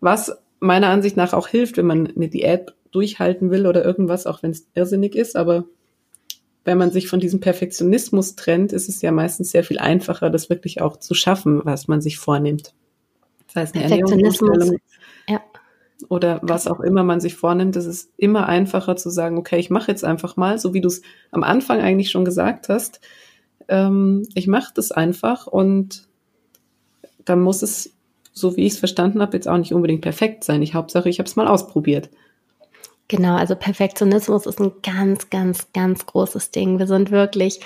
Was 0.01 0.37
meiner 0.61 0.89
Ansicht 0.89 1.17
nach 1.17 1.33
auch 1.33 1.49
hilft, 1.49 1.79
wenn 1.79 1.87
man 1.87 2.07
eine 2.15 2.29
Diät 2.29 2.75
durchhalten 2.91 3.51
will 3.51 3.67
oder 3.67 3.87
irgendwas, 3.87 4.27
auch 4.27 4.43
wenn 4.43 4.51
es 4.51 4.69
irrsinnig 4.75 5.17
ist. 5.17 5.35
Aber 5.35 5.65
wenn 6.67 6.77
man 6.77 6.91
sich 6.91 7.09
von 7.09 7.21
diesem 7.21 7.41
Perfektionismus 7.41 8.37
trennt, 8.37 8.75
ist 8.75 8.91
es 8.91 9.01
ja 9.01 9.13
meistens 9.13 9.53
sehr 9.53 9.65
viel 9.65 9.79
einfacher, 9.79 10.29
das 10.29 10.51
wirklich 10.51 10.83
auch 10.83 10.99
zu 10.99 11.15
schaffen, 11.15 11.63
was 11.65 11.89
man 11.89 12.03
sich 12.03 12.19
vornimmt. 12.19 12.75
Das 13.47 13.63
heißt, 13.63 13.75
eine 13.77 13.85
Ernährungsumstellung. 13.85 14.77
Oder 16.09 16.39
was 16.43 16.67
auch 16.67 16.81
immer 16.81 17.03
man 17.03 17.21
sich 17.21 17.35
vornimmt, 17.35 17.77
ist 17.77 17.87
es 17.87 18.11
immer 18.17 18.49
einfacher 18.49 18.97
zu 18.97 19.11
sagen, 19.11 19.39
okay, 19.39 19.59
ich 19.59 19.71
mache 19.71 19.91
jetzt 19.91 20.05
einfach 20.05 20.37
mal, 20.37 20.59
so 20.59 20.73
wie 20.73 20.81
du 20.81 20.89
es 20.89 21.03
am 21.33 21.43
Anfang 21.43 21.81
eigentlich 21.81 22.11
schon 22.11 22.25
gesagt 22.25 22.69
hast. 22.69 23.01
Ähm, 23.69 24.27
ich 24.35 24.47
mache 24.47 24.73
das 24.75 24.93
einfach 24.93 25.47
und 25.47 26.07
dann 27.25 27.41
muss 27.41 27.63
es, 27.63 27.93
so 28.33 28.57
wie 28.57 28.67
ich 28.67 28.75
es 28.75 28.79
verstanden 28.79 29.21
habe, 29.21 29.37
jetzt 29.37 29.49
auch 29.49 29.59
nicht 29.59 29.75
unbedingt 29.75 30.03
perfekt 30.03 30.45
sein. 30.45 30.63
Ich 30.63 30.75
Hauptsache, 30.75 31.09
ich 31.09 31.19
habe 31.19 31.29
es 31.29 31.37
mal 31.37 31.49
ausprobiert. 31.49 32.09
Genau, 33.09 33.37
also 33.37 33.55
Perfektionismus 33.55 34.47
ist 34.47 34.61
ein 34.61 34.73
ganz, 34.83 35.31
ganz, 35.31 35.73
ganz 35.73 36.07
großes 36.07 36.51
Ding. 36.51 36.79
Wir 36.79 36.87
sind 36.87 37.11
wirklich 37.11 37.61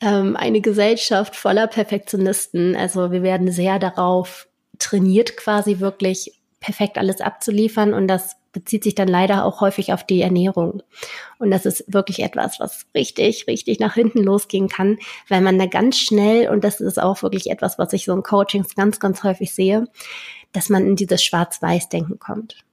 ähm, 0.00 0.36
eine 0.36 0.60
Gesellschaft 0.60 1.36
voller 1.36 1.66
Perfektionisten. 1.66 2.74
Also 2.74 3.10
wir 3.10 3.22
werden 3.22 3.50
sehr 3.50 3.78
darauf 3.78 4.48
trainiert, 4.78 5.36
quasi 5.36 5.80
wirklich 5.80 6.32
perfekt 6.64 6.96
alles 6.96 7.20
abzuliefern 7.20 7.92
und 7.92 8.08
das 8.08 8.36
bezieht 8.52 8.84
sich 8.84 8.94
dann 8.94 9.08
leider 9.08 9.44
auch 9.44 9.60
häufig 9.60 9.92
auf 9.92 10.02
die 10.02 10.22
Ernährung. 10.22 10.82
Und 11.38 11.50
das 11.50 11.66
ist 11.66 11.84
wirklich 11.92 12.20
etwas, 12.20 12.58
was 12.58 12.86
richtig, 12.94 13.46
richtig 13.46 13.80
nach 13.80 13.92
hinten 13.92 14.22
losgehen 14.22 14.68
kann, 14.68 14.96
weil 15.28 15.42
man 15.42 15.58
da 15.58 15.66
ganz 15.66 15.98
schnell, 15.98 16.48
und 16.48 16.64
das 16.64 16.80
ist 16.80 17.02
auch 17.02 17.22
wirklich 17.22 17.50
etwas, 17.50 17.78
was 17.78 17.92
ich 17.92 18.06
so 18.06 18.14
in 18.14 18.22
Coachings 18.22 18.74
ganz, 18.74 18.98
ganz 18.98 19.24
häufig 19.24 19.52
sehe, 19.52 19.88
dass 20.52 20.70
man 20.70 20.86
in 20.86 20.96
dieses 20.96 21.22
Schwarz-Weiß-Denken 21.22 22.18
kommt 22.18 22.64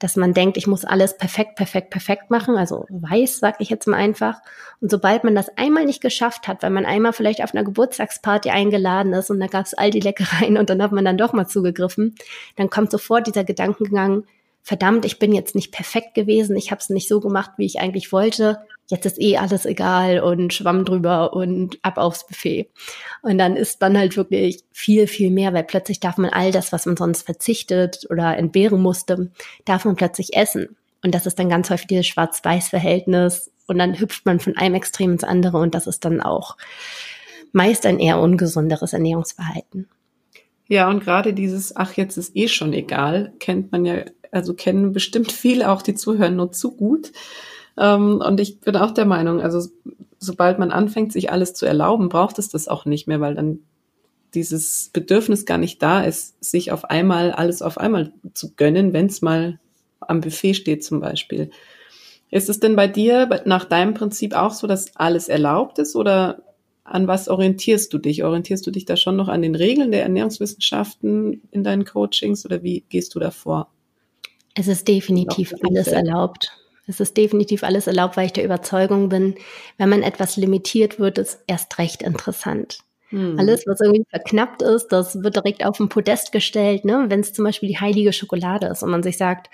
dass 0.00 0.16
man 0.16 0.32
denkt, 0.32 0.56
ich 0.56 0.66
muss 0.66 0.84
alles 0.84 1.16
perfekt, 1.16 1.54
perfekt, 1.54 1.90
perfekt 1.90 2.30
machen, 2.30 2.56
also 2.56 2.86
weiß, 2.88 3.38
sag 3.38 3.60
ich 3.60 3.68
jetzt 3.68 3.86
mal 3.86 3.98
einfach. 3.98 4.40
Und 4.80 4.90
sobald 4.90 5.24
man 5.24 5.34
das 5.34 5.56
einmal 5.56 5.84
nicht 5.84 6.00
geschafft 6.00 6.48
hat, 6.48 6.62
weil 6.62 6.70
man 6.70 6.86
einmal 6.86 7.12
vielleicht 7.12 7.44
auf 7.44 7.54
einer 7.54 7.64
Geburtstagsparty 7.64 8.50
eingeladen 8.50 9.12
ist 9.12 9.30
und 9.30 9.38
da 9.38 9.46
gab 9.46 9.66
es 9.66 9.74
all 9.74 9.90
die 9.90 10.00
Leckereien 10.00 10.56
und 10.56 10.70
dann 10.70 10.82
hat 10.82 10.92
man 10.92 11.04
dann 11.04 11.18
doch 11.18 11.34
mal 11.34 11.46
zugegriffen, 11.46 12.16
dann 12.56 12.70
kommt 12.70 12.90
sofort 12.90 13.26
dieser 13.26 13.44
Gedankengang, 13.44 14.24
verdammt, 14.62 15.04
ich 15.04 15.18
bin 15.18 15.32
jetzt 15.32 15.54
nicht 15.54 15.70
perfekt 15.70 16.14
gewesen, 16.14 16.56
ich 16.56 16.70
habe 16.70 16.80
es 16.80 16.88
nicht 16.88 17.08
so 17.08 17.20
gemacht, 17.20 17.52
wie 17.58 17.66
ich 17.66 17.78
eigentlich 17.78 18.10
wollte, 18.10 18.58
jetzt 18.90 19.06
ist 19.06 19.20
eh 19.20 19.36
alles 19.36 19.66
egal 19.66 20.20
und 20.20 20.52
schwamm 20.52 20.84
drüber 20.84 21.32
und 21.32 21.78
ab 21.82 21.98
aufs 21.98 22.26
Buffet. 22.26 22.70
Und 23.22 23.38
dann 23.38 23.56
isst 23.56 23.80
man 23.80 23.96
halt 23.96 24.16
wirklich 24.16 24.64
viel, 24.72 25.06
viel 25.06 25.30
mehr, 25.30 25.52
weil 25.52 25.64
plötzlich 25.64 26.00
darf 26.00 26.18
man 26.18 26.30
all 26.30 26.52
das, 26.52 26.72
was 26.72 26.86
man 26.86 26.96
sonst 26.96 27.22
verzichtet 27.22 28.06
oder 28.10 28.36
entbehren 28.36 28.82
musste, 28.82 29.30
darf 29.64 29.84
man 29.84 29.96
plötzlich 29.96 30.34
essen. 30.34 30.76
Und 31.02 31.14
das 31.14 31.26
ist 31.26 31.38
dann 31.38 31.48
ganz 31.48 31.70
häufig 31.70 31.86
dieses 31.86 32.06
Schwarz-Weiß-Verhältnis. 32.06 33.50
Und 33.66 33.78
dann 33.78 33.98
hüpft 33.98 34.26
man 34.26 34.40
von 34.40 34.56
einem 34.56 34.74
Extrem 34.74 35.12
ins 35.12 35.24
andere 35.24 35.58
und 35.58 35.74
das 35.74 35.86
ist 35.86 36.04
dann 36.04 36.20
auch 36.20 36.56
meist 37.52 37.86
ein 37.86 37.98
eher 37.98 38.20
ungesunderes 38.20 38.92
Ernährungsverhalten. 38.92 39.88
Ja, 40.68 40.88
und 40.88 41.02
gerade 41.02 41.32
dieses, 41.34 41.74
ach, 41.76 41.94
jetzt 41.94 42.16
ist 42.16 42.36
eh 42.36 42.48
schon 42.48 42.72
egal, 42.72 43.32
kennt 43.40 43.72
man 43.72 43.84
ja, 43.84 44.04
also 44.30 44.54
kennen 44.54 44.92
bestimmt 44.92 45.32
viele 45.32 45.70
auch, 45.70 45.82
die 45.82 45.94
zuhören, 45.94 46.36
nur 46.36 46.52
zu 46.52 46.76
gut. 46.76 47.12
Ähm, 47.80 48.22
und 48.24 48.38
ich 48.38 48.60
bin 48.60 48.76
auch 48.76 48.92
der 48.92 49.06
Meinung, 49.06 49.40
also 49.40 49.66
sobald 50.18 50.58
man 50.58 50.70
anfängt, 50.70 51.12
sich 51.12 51.32
alles 51.32 51.54
zu 51.54 51.66
erlauben, 51.66 52.10
braucht 52.10 52.38
es 52.38 52.50
das 52.50 52.68
auch 52.68 52.84
nicht 52.84 53.08
mehr, 53.08 53.20
weil 53.20 53.34
dann 53.34 53.60
dieses 54.34 54.90
Bedürfnis 54.92 55.46
gar 55.46 55.58
nicht 55.58 55.82
da 55.82 56.02
ist, 56.02 56.44
sich 56.44 56.70
auf 56.70 56.84
einmal 56.84 57.32
alles 57.32 57.62
auf 57.62 57.78
einmal 57.78 58.12
zu 58.34 58.54
gönnen, 58.54 58.92
wenn 58.92 59.06
es 59.06 59.22
mal 59.22 59.58
am 59.98 60.20
Buffet 60.20 60.54
steht 60.54 60.84
zum 60.84 61.00
Beispiel. 61.00 61.50
Ist 62.30 62.48
es 62.48 62.60
denn 62.60 62.76
bei 62.76 62.86
dir 62.86 63.42
nach 63.46 63.64
deinem 63.64 63.94
Prinzip 63.94 64.34
auch 64.34 64.52
so, 64.52 64.66
dass 64.66 64.94
alles 64.96 65.28
erlaubt 65.28 65.78
ist 65.78 65.96
oder 65.96 66.42
an 66.84 67.08
was 67.08 67.28
orientierst 67.28 67.92
du 67.92 67.98
dich? 67.98 68.22
Orientierst 68.22 68.66
du 68.66 68.70
dich 68.70 68.84
da 68.84 68.96
schon 68.96 69.16
noch 69.16 69.28
an 69.28 69.42
den 69.42 69.54
Regeln 69.54 69.90
der 69.90 70.02
Ernährungswissenschaften 70.02 71.42
in 71.50 71.64
deinen 71.64 71.84
Coachings 71.84 72.44
oder 72.44 72.62
wie 72.62 72.84
gehst 72.88 73.14
du 73.14 73.20
da 73.20 73.30
vor? 73.30 73.68
Es 74.54 74.68
ist 74.68 74.86
definitiv 74.86 75.54
alles 75.62 75.88
erlaubt. 75.88 76.52
Es 76.86 77.00
ist 77.00 77.16
definitiv 77.16 77.62
alles 77.62 77.86
erlaubt, 77.86 78.16
weil 78.16 78.26
ich 78.26 78.32
der 78.32 78.44
Überzeugung 78.44 79.08
bin, 79.08 79.36
wenn 79.78 79.88
man 79.88 80.02
etwas 80.02 80.36
limitiert, 80.36 80.98
wird 80.98 81.18
es 81.18 81.42
erst 81.46 81.78
recht 81.78 82.02
interessant. 82.02 82.78
Hm. 83.10 83.38
Alles, 83.38 83.64
was 83.66 83.80
irgendwie 83.80 84.04
verknappt 84.08 84.62
ist, 84.62 84.88
das 84.88 85.22
wird 85.22 85.36
direkt 85.36 85.64
auf 85.64 85.76
den 85.76 85.88
Podest 85.88 86.32
gestellt. 86.32 86.84
Ne? 86.84 87.06
Wenn 87.08 87.20
es 87.20 87.32
zum 87.32 87.44
Beispiel 87.44 87.68
die 87.68 87.80
heilige 87.80 88.12
Schokolade 88.12 88.66
ist 88.68 88.82
und 88.82 88.90
man 88.90 89.02
sich 89.02 89.18
sagt, 89.18 89.50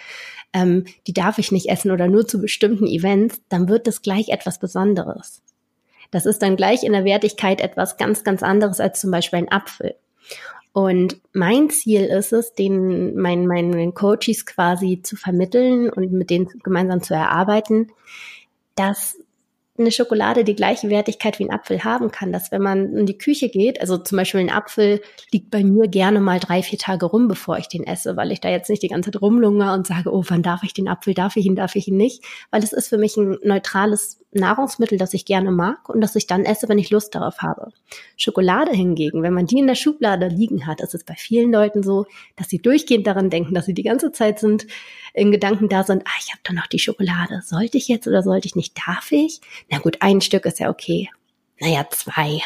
ähm, 0.52 0.84
die 1.06 1.12
darf 1.12 1.38
ich 1.38 1.52
nicht 1.52 1.68
essen 1.68 1.90
oder 1.90 2.08
nur 2.08 2.26
zu 2.26 2.40
bestimmten 2.40 2.86
Events, 2.86 3.40
dann 3.48 3.68
wird 3.68 3.86
das 3.86 4.02
gleich 4.02 4.28
etwas 4.28 4.58
Besonderes. 4.58 5.42
Das 6.10 6.26
ist 6.26 6.42
dann 6.42 6.56
gleich 6.56 6.84
in 6.84 6.92
der 6.92 7.04
Wertigkeit 7.04 7.60
etwas 7.60 7.96
ganz, 7.96 8.24
ganz 8.24 8.42
anderes 8.42 8.80
als 8.80 9.00
zum 9.00 9.10
Beispiel 9.10 9.40
ein 9.40 9.52
Apfel. 9.52 9.96
Und 10.76 11.16
mein 11.32 11.70
Ziel 11.70 12.04
ist 12.04 12.34
es, 12.34 12.52
den 12.52 13.16
meinen, 13.16 13.46
meinen 13.46 13.94
Coaches 13.94 14.44
quasi 14.44 15.00
zu 15.02 15.16
vermitteln 15.16 15.88
und 15.88 16.12
mit 16.12 16.28
denen 16.28 16.48
gemeinsam 16.62 17.02
zu 17.02 17.14
erarbeiten, 17.14 17.92
dass 18.74 19.16
eine 19.78 19.90
Schokolade 19.90 20.44
die 20.44 20.54
gleiche 20.54 20.90
Wertigkeit 20.90 21.38
wie 21.38 21.44
ein 21.44 21.50
Apfel 21.50 21.82
haben 21.82 22.10
kann, 22.10 22.30
dass 22.30 22.52
wenn 22.52 22.60
man 22.60 22.94
in 22.94 23.06
die 23.06 23.16
Küche 23.16 23.48
geht, 23.48 23.80
also 23.80 23.96
zum 23.96 24.18
Beispiel 24.18 24.40
ein 24.40 24.50
Apfel 24.50 25.00
liegt 25.32 25.50
bei 25.50 25.64
mir 25.64 25.88
gerne 25.88 26.20
mal 26.20 26.40
drei, 26.40 26.62
vier 26.62 26.78
Tage 26.78 27.06
rum, 27.06 27.26
bevor 27.26 27.56
ich 27.56 27.68
den 27.68 27.84
esse, 27.84 28.18
weil 28.18 28.30
ich 28.30 28.42
da 28.42 28.50
jetzt 28.50 28.68
nicht 28.68 28.82
die 28.82 28.88
ganze 28.88 29.10
Zeit 29.10 29.22
rumlungere 29.22 29.72
und 29.72 29.86
sage, 29.86 30.12
oh, 30.12 30.24
wann 30.28 30.42
darf 30.42 30.62
ich 30.62 30.74
den 30.74 30.88
Apfel, 30.88 31.14
darf 31.14 31.36
ich 31.36 31.46
ihn, 31.46 31.56
darf 31.56 31.74
ich 31.74 31.88
ihn 31.88 31.96
nicht, 31.96 32.22
weil 32.50 32.62
es 32.62 32.74
ist 32.74 32.88
für 32.88 32.98
mich 32.98 33.16
ein 33.16 33.38
neutrales 33.42 34.20
Nahrungsmittel, 34.36 34.98
das 34.98 35.14
ich 35.14 35.24
gerne 35.24 35.50
mag 35.50 35.88
und 35.88 36.00
das 36.00 36.16
ich 36.16 36.26
dann 36.26 36.44
esse, 36.44 36.68
wenn 36.68 36.78
ich 36.78 36.90
Lust 36.90 37.14
darauf 37.14 37.38
habe. 37.38 37.72
Schokolade 38.16 38.72
hingegen, 38.72 39.22
wenn 39.22 39.34
man 39.34 39.46
die 39.46 39.58
in 39.58 39.66
der 39.66 39.74
Schublade 39.74 40.28
liegen 40.28 40.66
hat, 40.66 40.80
ist 40.80 40.94
es 40.94 41.04
bei 41.04 41.14
vielen 41.14 41.52
Leuten 41.52 41.82
so, 41.82 42.06
dass 42.36 42.48
sie 42.48 42.58
durchgehend 42.58 43.06
daran 43.06 43.30
denken, 43.30 43.54
dass 43.54 43.66
sie 43.66 43.74
die 43.74 43.82
ganze 43.82 44.12
Zeit 44.12 44.38
sind, 44.38 44.66
in 45.14 45.32
Gedanken 45.32 45.68
da 45.68 45.82
sind, 45.82 46.02
ah, 46.06 46.18
ich 46.20 46.30
habe 46.32 46.40
doch 46.44 46.52
noch 46.52 46.66
die 46.66 46.78
Schokolade. 46.78 47.42
Sollte 47.44 47.78
ich 47.78 47.88
jetzt 47.88 48.06
oder 48.06 48.22
sollte 48.22 48.46
ich 48.46 48.56
nicht? 48.56 48.76
Darf 48.86 49.10
ich? 49.12 49.40
Na 49.70 49.78
gut, 49.78 49.96
ein 50.00 50.20
Stück 50.20 50.44
ist 50.44 50.60
ja 50.60 50.70
okay. 50.70 51.10
Naja, 51.58 51.86
zwei. 51.90 52.40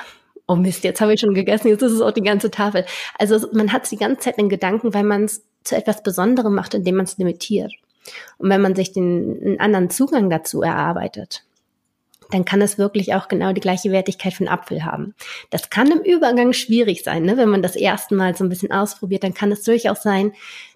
Oh 0.46 0.56
Mist, 0.56 0.84
jetzt 0.84 1.00
habe 1.00 1.14
ich 1.14 1.20
schon 1.20 1.34
gegessen, 1.34 1.68
jetzt 1.68 1.82
ist 1.82 1.92
es 1.92 2.00
auch 2.00 2.12
die 2.12 2.22
ganze 2.22 2.50
Tafel. 2.50 2.84
Also 3.18 3.48
man 3.52 3.72
hat 3.72 3.84
es 3.84 3.90
die 3.90 3.96
ganze 3.96 4.20
Zeit 4.20 4.38
in 4.38 4.48
Gedanken, 4.48 4.94
weil 4.94 5.04
man 5.04 5.24
es 5.24 5.44
zu 5.64 5.76
etwas 5.76 6.02
Besonderem 6.02 6.54
macht, 6.54 6.74
indem 6.74 6.96
man 6.96 7.04
es 7.04 7.18
limitiert. 7.18 7.72
Und 8.38 8.50
wenn 8.50 8.60
man 8.60 8.74
sich 8.74 8.92
den 8.92 9.40
einen 9.42 9.60
anderen 9.60 9.90
Zugang 9.90 10.30
dazu 10.30 10.62
erarbeitet, 10.62 11.44
dann 12.30 12.44
kann 12.44 12.62
es 12.62 12.78
wirklich 12.78 13.14
auch 13.14 13.28
genau 13.28 13.52
die 13.52 13.60
gleiche 13.60 13.90
Wertigkeit 13.90 14.32
für 14.32 14.44
einen 14.44 14.52
Apfel 14.52 14.84
haben. 14.84 15.14
Das 15.50 15.70
kann 15.70 15.90
im 15.90 16.00
Übergang 16.00 16.52
schwierig 16.52 17.02
sein, 17.02 17.24
ne? 17.24 17.36
wenn 17.36 17.48
man 17.48 17.62
das 17.62 17.76
erste 17.76 18.14
Mal 18.14 18.36
so 18.36 18.44
ein 18.44 18.48
bisschen 18.48 18.72
ausprobiert, 18.72 19.24
dann 19.24 19.34
kann 19.34 19.52
es 19.52 19.62
durchaus 19.62 20.02
sein, 20.02 20.32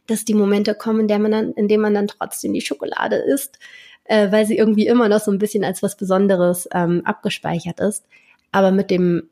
dass 0.07 0.25
die 0.25 0.35
Momente 0.35 0.75
kommen, 0.75 1.01
in, 1.01 1.09
der 1.09 1.19
man 1.19 1.31
dann, 1.31 1.53
in 1.53 1.69
denen 1.69 1.83
man 1.83 1.95
dann 1.95 2.09
trotzdem 2.09 2.53
die 2.53 2.61
Schokolade 2.61 3.17
isst, 3.17 3.59
äh, 4.05 4.31
weil 4.31 4.47
sie 4.47 4.57
irgendwie 4.57 4.87
immer 4.87 5.09
noch 5.09 5.21
so 5.21 5.31
ein 5.31 5.39
bisschen 5.39 5.65
als 5.65 5.83
was 5.83 5.97
Besonderes 5.97 6.69
ähm, 6.73 7.03
abgespeichert 7.05 7.81
ist. 7.81 8.05
Aber 8.53 8.71
mit 8.71 8.91
dem, 8.91 9.29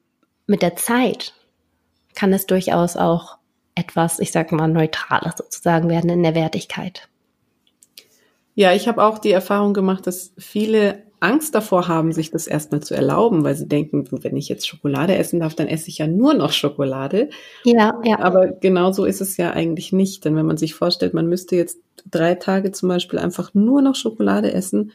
mit 0.46 0.62
der 0.62 0.76
Zeit 0.76 1.34
kann 2.14 2.32
es 2.32 2.46
durchaus 2.46 2.96
auch 2.96 3.36
etwas, 3.74 4.18
ich 4.18 4.32
sag 4.32 4.52
mal, 4.52 4.68
neutraler 4.68 5.34
sozusagen 5.36 5.88
werden 5.88 6.10
in 6.10 6.22
der 6.22 6.34
Wertigkeit. 6.34 7.08
Ja, 8.54 8.72
ich 8.72 8.86
habe 8.86 9.02
auch 9.02 9.18
die 9.18 9.32
Erfahrung 9.32 9.72
gemacht, 9.72 10.06
dass 10.06 10.32
viele 10.36 11.02
Angst 11.22 11.54
davor 11.54 11.86
haben, 11.86 12.12
sich 12.12 12.30
das 12.30 12.46
erstmal 12.46 12.82
zu 12.82 12.94
erlauben, 12.94 13.44
weil 13.44 13.54
sie 13.54 13.68
denken, 13.68 14.04
wenn 14.10 14.36
ich 14.36 14.48
jetzt 14.48 14.66
Schokolade 14.66 15.16
essen 15.16 15.40
darf, 15.40 15.54
dann 15.54 15.68
esse 15.68 15.88
ich 15.88 15.98
ja 15.98 16.08
nur 16.08 16.34
noch 16.34 16.52
Schokolade. 16.52 17.30
Ja, 17.64 18.00
ja. 18.04 18.18
Aber 18.18 18.48
genau 18.48 18.90
so 18.90 19.04
ist 19.04 19.20
es 19.20 19.36
ja 19.36 19.52
eigentlich 19.52 19.92
nicht. 19.92 20.24
Denn 20.24 20.34
wenn 20.34 20.46
man 20.46 20.56
sich 20.56 20.74
vorstellt, 20.74 21.14
man 21.14 21.28
müsste 21.28 21.54
jetzt 21.54 21.78
drei 22.10 22.34
Tage 22.34 22.72
zum 22.72 22.88
Beispiel 22.88 23.20
einfach 23.20 23.54
nur 23.54 23.82
noch 23.82 23.94
Schokolade 23.94 24.52
essen, 24.52 24.92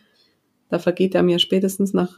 da 0.69 0.79
vergeht 0.79 1.15
einem 1.15 1.29
ja 1.29 1.39
spätestens 1.39 1.93
nach, 1.93 2.17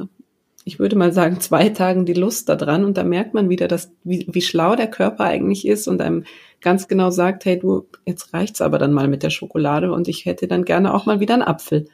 ich 0.66 0.80
würde 0.80 0.96
mal 0.96 1.14
sagen, 1.14 1.40
zwei 1.40 1.70
Tagen 1.70 2.08
die 2.08 2.14
Lust 2.14 2.50
daran. 2.50 2.86
Und 2.86 2.98
da 2.98 3.04
merkt 3.04 3.36
man 3.36 3.48
wieder, 3.50 3.68
dass, 3.68 3.92
wie, 4.04 4.26
wie 4.32 4.42
schlau 4.42 4.76
der 4.76 4.88
Körper 4.88 5.26
eigentlich 5.26 5.68
ist 5.68 5.88
und 5.88 6.02
einem 6.02 6.24
ganz 6.62 6.88
genau 6.88 7.12
sagt, 7.12 7.46
hey 7.46 7.60
du, 7.60 7.86
jetzt 8.06 8.34
reicht's 8.34 8.62
aber 8.62 8.80
dann 8.80 8.92
mal 8.92 9.08
mit 9.08 9.22
der 9.22 9.30
Schokolade 9.30 9.92
und 9.92 10.08
ich 10.08 10.26
hätte 10.26 10.48
dann 10.48 10.66
gerne 10.66 10.96
auch 10.96 11.06
mal 11.06 11.20
wieder 11.20 11.36
einen 11.36 11.44
Apfel. 11.44 11.88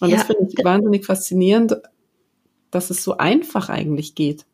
Und 0.00 0.10
ja, 0.10 0.16
das 0.16 0.26
finde 0.26 0.46
ich 0.48 0.64
wahnsinnig 0.64 1.06
faszinierend, 1.06 1.76
dass 2.70 2.90
es 2.90 3.02
so 3.02 3.16
einfach 3.16 3.68
eigentlich 3.68 4.14
geht. 4.14 4.44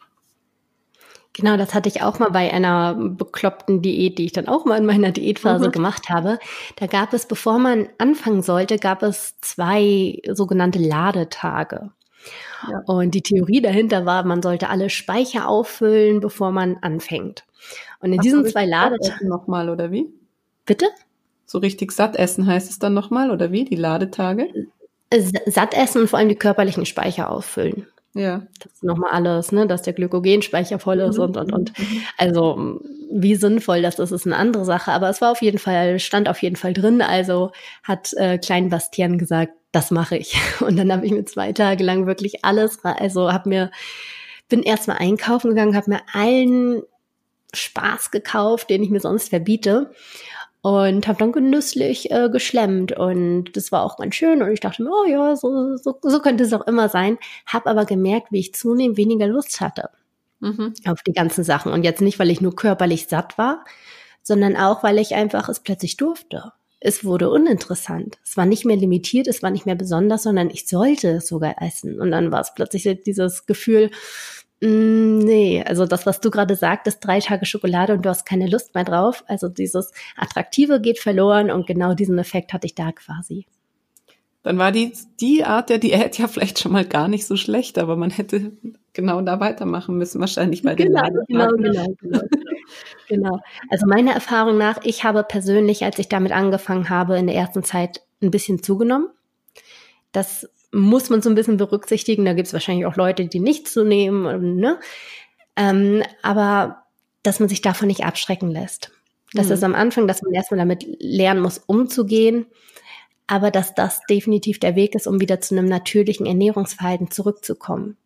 Genau, 1.34 1.56
das 1.56 1.72
hatte 1.72 1.88
ich 1.88 2.02
auch 2.02 2.18
mal 2.18 2.30
bei 2.30 2.52
einer 2.52 2.94
bekloppten 2.94 3.80
Diät, 3.80 4.18
die 4.18 4.26
ich 4.26 4.32
dann 4.32 4.48
auch 4.48 4.66
mal 4.66 4.78
in 4.78 4.84
meiner 4.84 5.12
Diätphase 5.12 5.68
mhm. 5.68 5.72
gemacht 5.72 6.10
habe. 6.10 6.38
Da 6.76 6.86
gab 6.86 7.14
es, 7.14 7.26
bevor 7.26 7.58
man 7.58 7.88
anfangen 7.96 8.42
sollte, 8.42 8.78
gab 8.78 9.02
es 9.02 9.40
zwei 9.40 10.20
sogenannte 10.30 10.78
Ladetage. 10.78 11.90
Ja. 12.70 12.82
Und 12.86 13.14
die 13.14 13.22
Theorie 13.22 13.62
dahinter 13.62 14.04
war, 14.04 14.24
man 14.24 14.42
sollte 14.42 14.68
alle 14.68 14.90
Speicher 14.90 15.48
auffüllen, 15.48 16.20
bevor 16.20 16.52
man 16.52 16.76
anfängt. 16.82 17.44
Und 18.00 18.12
in 18.12 18.20
Ach, 18.20 18.22
diesen 18.22 18.46
zwei 18.46 18.66
Ladetagen. 18.66 19.28
Nochmal, 19.28 19.70
oder 19.70 19.90
wie? 19.90 20.12
Bitte? 20.66 20.86
So 21.46 21.58
richtig 21.58 21.92
satt 21.92 22.16
essen 22.16 22.46
heißt 22.46 22.70
es 22.70 22.78
dann 22.78 22.94
nochmal, 22.94 23.30
oder 23.30 23.52
wie? 23.52 23.64
Die 23.64 23.76
Ladetage? 23.76 24.48
Satt 25.46 25.74
essen 25.74 26.02
und 26.02 26.08
vor 26.08 26.18
allem 26.18 26.28
die 26.28 26.36
körperlichen 26.36 26.86
Speicher 26.86 27.30
auffüllen. 27.30 27.86
Ja. 28.14 28.42
Das 28.60 28.72
ist 28.72 28.84
nochmal 28.84 29.10
alles, 29.10 29.52
ne, 29.52 29.66
dass 29.66 29.82
der 29.82 29.94
Glykogenspeicher 29.94 30.78
voll 30.78 31.00
ist 31.00 31.16
mhm. 31.16 31.24
und, 31.24 31.36
und, 31.36 31.52
und. 31.52 31.72
Also, 32.18 32.80
wie 33.10 33.36
sinnvoll 33.36 33.82
das 33.82 33.98
ist, 33.98 34.10
ist 34.10 34.26
eine 34.26 34.36
andere 34.36 34.64
Sache. 34.64 34.92
Aber 34.92 35.08
es 35.08 35.20
war 35.20 35.30
auf 35.30 35.42
jeden 35.42 35.58
Fall, 35.58 35.98
stand 35.98 36.28
auf 36.28 36.42
jeden 36.42 36.56
Fall 36.56 36.74
drin. 36.74 37.00
Also 37.00 37.52
hat 37.82 38.12
äh, 38.14 38.38
Klein 38.38 38.68
Bastian 38.68 39.18
gesagt, 39.18 39.52
das 39.70 39.90
mache 39.90 40.16
ich. 40.16 40.36
Und 40.60 40.76
dann 40.76 40.92
habe 40.92 41.06
ich 41.06 41.12
mir 41.12 41.24
zwei 41.24 41.52
Tage 41.52 41.84
lang 41.84 42.06
wirklich 42.06 42.44
alles, 42.44 42.84
also 42.84 43.32
habe 43.32 43.48
mir, 43.48 43.70
bin 44.48 44.62
erstmal 44.62 44.98
einkaufen 44.98 45.50
gegangen, 45.50 45.76
habe 45.76 45.90
mir 45.90 46.00
allen 46.12 46.82
Spaß 47.54 48.10
gekauft, 48.10 48.70
den 48.70 48.82
ich 48.82 48.90
mir 48.90 49.00
sonst 49.00 49.28
verbiete 49.28 49.90
und 50.62 51.08
habe 51.08 51.18
dann 51.18 51.32
genüsslich 51.32 52.10
äh, 52.10 52.28
geschlemmt 52.30 52.92
und 52.92 53.56
das 53.56 53.72
war 53.72 53.82
auch 53.82 53.96
ganz 53.96 54.14
schön 54.14 54.42
und 54.42 54.50
ich 54.52 54.60
dachte 54.60 54.82
mir, 54.82 54.90
oh 54.90 55.04
ja, 55.08 55.36
so, 55.36 55.76
so, 55.76 55.98
so 56.00 56.20
könnte 56.20 56.44
es 56.44 56.52
auch 56.52 56.66
immer 56.66 56.88
sein, 56.88 57.18
habe 57.46 57.68
aber 57.68 57.84
gemerkt, 57.84 58.28
wie 58.30 58.40
ich 58.40 58.54
zunehmend 58.54 58.96
weniger 58.96 59.26
Lust 59.26 59.60
hatte 59.60 59.90
mhm. 60.42 60.74
auf 60.86 61.02
die 61.02 61.12
ganzen 61.12 61.44
Sachen 61.44 61.72
und 61.72 61.82
jetzt 61.82 62.00
nicht, 62.00 62.18
weil 62.18 62.30
ich 62.30 62.40
nur 62.40 62.54
körperlich 62.54 63.08
satt 63.08 63.38
war, 63.38 63.64
sondern 64.22 64.56
auch, 64.56 64.82
weil 64.82 64.98
ich 64.98 65.14
einfach 65.14 65.48
es 65.48 65.60
plötzlich 65.60 65.96
durfte. 65.96 66.52
Es 66.78 67.04
wurde 67.04 67.30
uninteressant. 67.30 68.18
Es 68.24 68.36
war 68.36 68.44
nicht 68.44 68.64
mehr 68.64 68.76
limitiert, 68.76 69.28
es 69.28 69.42
war 69.42 69.50
nicht 69.50 69.66
mehr 69.66 69.76
besonders, 69.76 70.24
sondern 70.24 70.50
ich 70.50 70.66
sollte 70.66 71.10
es 71.10 71.28
sogar 71.28 71.62
essen. 71.62 72.00
Und 72.00 72.10
dann 72.10 72.32
war 72.32 72.40
es 72.40 72.54
plötzlich 72.54 73.02
dieses 73.04 73.46
Gefühl, 73.46 73.90
nee, 74.64 75.62
also 75.66 75.86
das, 75.86 76.06
was 76.06 76.20
du 76.20 76.30
gerade 76.30 76.54
sagtest, 76.54 77.04
drei 77.04 77.18
Tage 77.18 77.46
Schokolade 77.46 77.94
und 77.94 78.04
du 78.04 78.08
hast 78.08 78.24
keine 78.24 78.48
Lust 78.48 78.74
mehr 78.74 78.84
drauf. 78.84 79.24
Also 79.26 79.48
dieses 79.48 79.92
Attraktive 80.16 80.80
geht 80.80 81.00
verloren 81.00 81.50
und 81.50 81.66
genau 81.66 81.94
diesen 81.94 82.18
Effekt 82.18 82.52
hatte 82.52 82.66
ich 82.66 82.74
da 82.74 82.92
quasi. 82.92 83.46
Dann 84.44 84.58
war 84.58 84.72
die, 84.72 84.92
die 85.20 85.44
Art 85.44 85.68
der 85.68 85.78
Diät 85.78 86.18
ja 86.18 86.28
vielleicht 86.28 86.58
schon 86.60 86.72
mal 86.72 86.84
gar 86.84 87.08
nicht 87.08 87.26
so 87.26 87.36
schlecht, 87.36 87.78
aber 87.78 87.96
man 87.96 88.10
hätte 88.10 88.52
genau 88.92 89.20
da 89.22 89.40
weitermachen 89.40 89.96
müssen, 89.98 90.20
wahrscheinlich 90.20 90.62
bei 90.62 90.74
genau, 90.74 91.02
den 91.02 91.24
genau, 91.28 91.48
genau, 91.56 91.70
genau, 91.70 91.94
genau, 92.00 92.20
genau. 93.08 93.40
Also 93.70 93.86
meiner 93.86 94.12
Erfahrung 94.12 94.58
nach, 94.58 94.78
ich 94.84 95.04
habe 95.04 95.24
persönlich, 95.24 95.84
als 95.84 95.98
ich 95.98 96.08
damit 96.08 96.32
angefangen 96.32 96.88
habe, 96.88 97.18
in 97.18 97.26
der 97.26 97.36
ersten 97.36 97.62
Zeit 97.64 98.02
ein 98.20 98.30
bisschen 98.30 98.62
zugenommen. 98.62 99.08
Das 100.12 100.48
muss 100.72 101.10
man 101.10 101.22
so 101.22 101.28
ein 101.28 101.34
bisschen 101.34 101.58
berücksichtigen. 101.58 102.24
Da 102.24 102.32
gibt 102.32 102.48
es 102.48 102.52
wahrscheinlich 102.52 102.86
auch 102.86 102.96
Leute, 102.96 103.26
die 103.26 103.40
nichts 103.40 103.72
zu 103.72 103.84
nehmen, 103.84 104.56
ne? 104.56 104.80
Ähm, 105.56 106.02
aber 106.22 106.84
dass 107.22 107.40
man 107.40 107.48
sich 107.48 107.60
davon 107.60 107.88
nicht 107.88 108.04
abschrecken 108.04 108.50
lässt. 108.50 108.90
Das 109.34 109.46
mhm. 109.46 109.52
ist 109.52 109.64
am 109.64 109.74
Anfang, 109.74 110.06
dass 110.06 110.22
man 110.22 110.32
erstmal 110.32 110.58
damit 110.58 110.84
lernen 110.98 111.40
muss, 111.40 111.58
umzugehen, 111.58 112.46
aber 113.26 113.50
dass 113.50 113.74
das 113.74 114.00
definitiv 114.08 114.58
der 114.58 114.76
Weg 114.76 114.94
ist, 114.94 115.06
um 115.06 115.20
wieder 115.20 115.40
zu 115.40 115.56
einem 115.56 115.66
natürlichen 115.66 116.26
Ernährungsverhalten 116.26 117.10
zurückzukommen. 117.10 117.96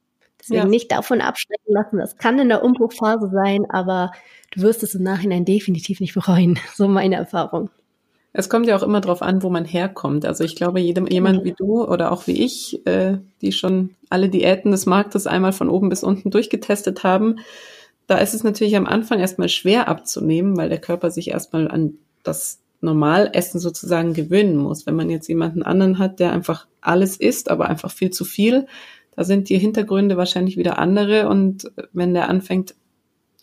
Deswegen 0.40 0.62
ja. 0.62 0.68
nicht 0.68 0.92
davon 0.92 1.20
abschrecken 1.20 1.72
lassen. 1.72 1.98
Das 1.98 2.16
kann 2.18 2.38
in 2.38 2.48
der 2.48 2.62
Umbruchphase 2.62 3.30
sein, 3.32 3.64
aber 3.68 4.12
du 4.52 4.62
wirst 4.62 4.82
es 4.82 4.94
im 4.94 5.02
Nachhinein 5.02 5.44
definitiv 5.44 6.00
nicht 6.00 6.14
bereuen. 6.14 6.58
So 6.74 6.88
meine 6.88 7.16
Erfahrung. 7.16 7.70
Es 8.38 8.50
kommt 8.50 8.66
ja 8.66 8.76
auch 8.76 8.82
immer 8.82 9.00
darauf 9.00 9.22
an, 9.22 9.42
wo 9.42 9.48
man 9.48 9.64
herkommt. 9.64 10.26
Also 10.26 10.44
ich 10.44 10.56
glaube, 10.56 10.78
jedem, 10.78 11.06
jemand 11.06 11.42
wie 11.44 11.54
du 11.56 11.82
oder 11.82 12.12
auch 12.12 12.26
wie 12.26 12.44
ich, 12.44 12.86
äh, 12.86 13.16
die 13.40 13.50
schon 13.50 13.94
alle 14.10 14.28
Diäten 14.28 14.72
des 14.72 14.84
Marktes 14.84 15.26
einmal 15.26 15.52
von 15.52 15.70
oben 15.70 15.88
bis 15.88 16.04
unten 16.04 16.30
durchgetestet 16.30 17.02
haben, 17.02 17.36
da 18.06 18.18
ist 18.18 18.34
es 18.34 18.44
natürlich 18.44 18.76
am 18.76 18.86
Anfang 18.86 19.20
erstmal 19.20 19.48
schwer 19.48 19.88
abzunehmen, 19.88 20.54
weil 20.58 20.68
der 20.68 20.80
Körper 20.80 21.10
sich 21.10 21.30
erstmal 21.30 21.70
an 21.70 21.94
das 22.24 22.60
Normalessen 22.82 23.58
sozusagen 23.58 24.12
gewöhnen 24.12 24.58
muss. 24.58 24.84
Wenn 24.84 24.96
man 24.96 25.08
jetzt 25.08 25.28
jemanden 25.28 25.62
anderen 25.62 25.98
hat, 25.98 26.20
der 26.20 26.32
einfach 26.32 26.66
alles 26.82 27.16
isst, 27.16 27.50
aber 27.50 27.70
einfach 27.70 27.90
viel 27.90 28.10
zu 28.10 28.26
viel, 28.26 28.66
da 29.16 29.24
sind 29.24 29.48
die 29.48 29.58
Hintergründe 29.58 30.18
wahrscheinlich 30.18 30.58
wieder 30.58 30.78
andere. 30.78 31.30
Und 31.30 31.72
wenn 31.94 32.12
der 32.12 32.28
anfängt, 32.28 32.74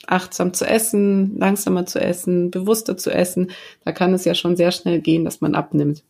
achtsam 0.08 0.54
zu 0.54 0.66
essen, 0.66 1.38
langsamer 1.38 1.86
zu 1.86 2.00
essen, 2.00 2.52
bewusster 2.52 2.98
zu 2.98 3.12
essen, 3.12 3.52
da 3.86 3.92
kann 3.92 4.14
es 4.14 4.26
ja 4.26 4.36
schon 4.36 4.56
sehr 4.56 4.72
schnell 4.72 5.00
gehen, 5.02 5.26
dass 5.26 5.42
man 5.42 5.56
abnimmt. 5.56 6.04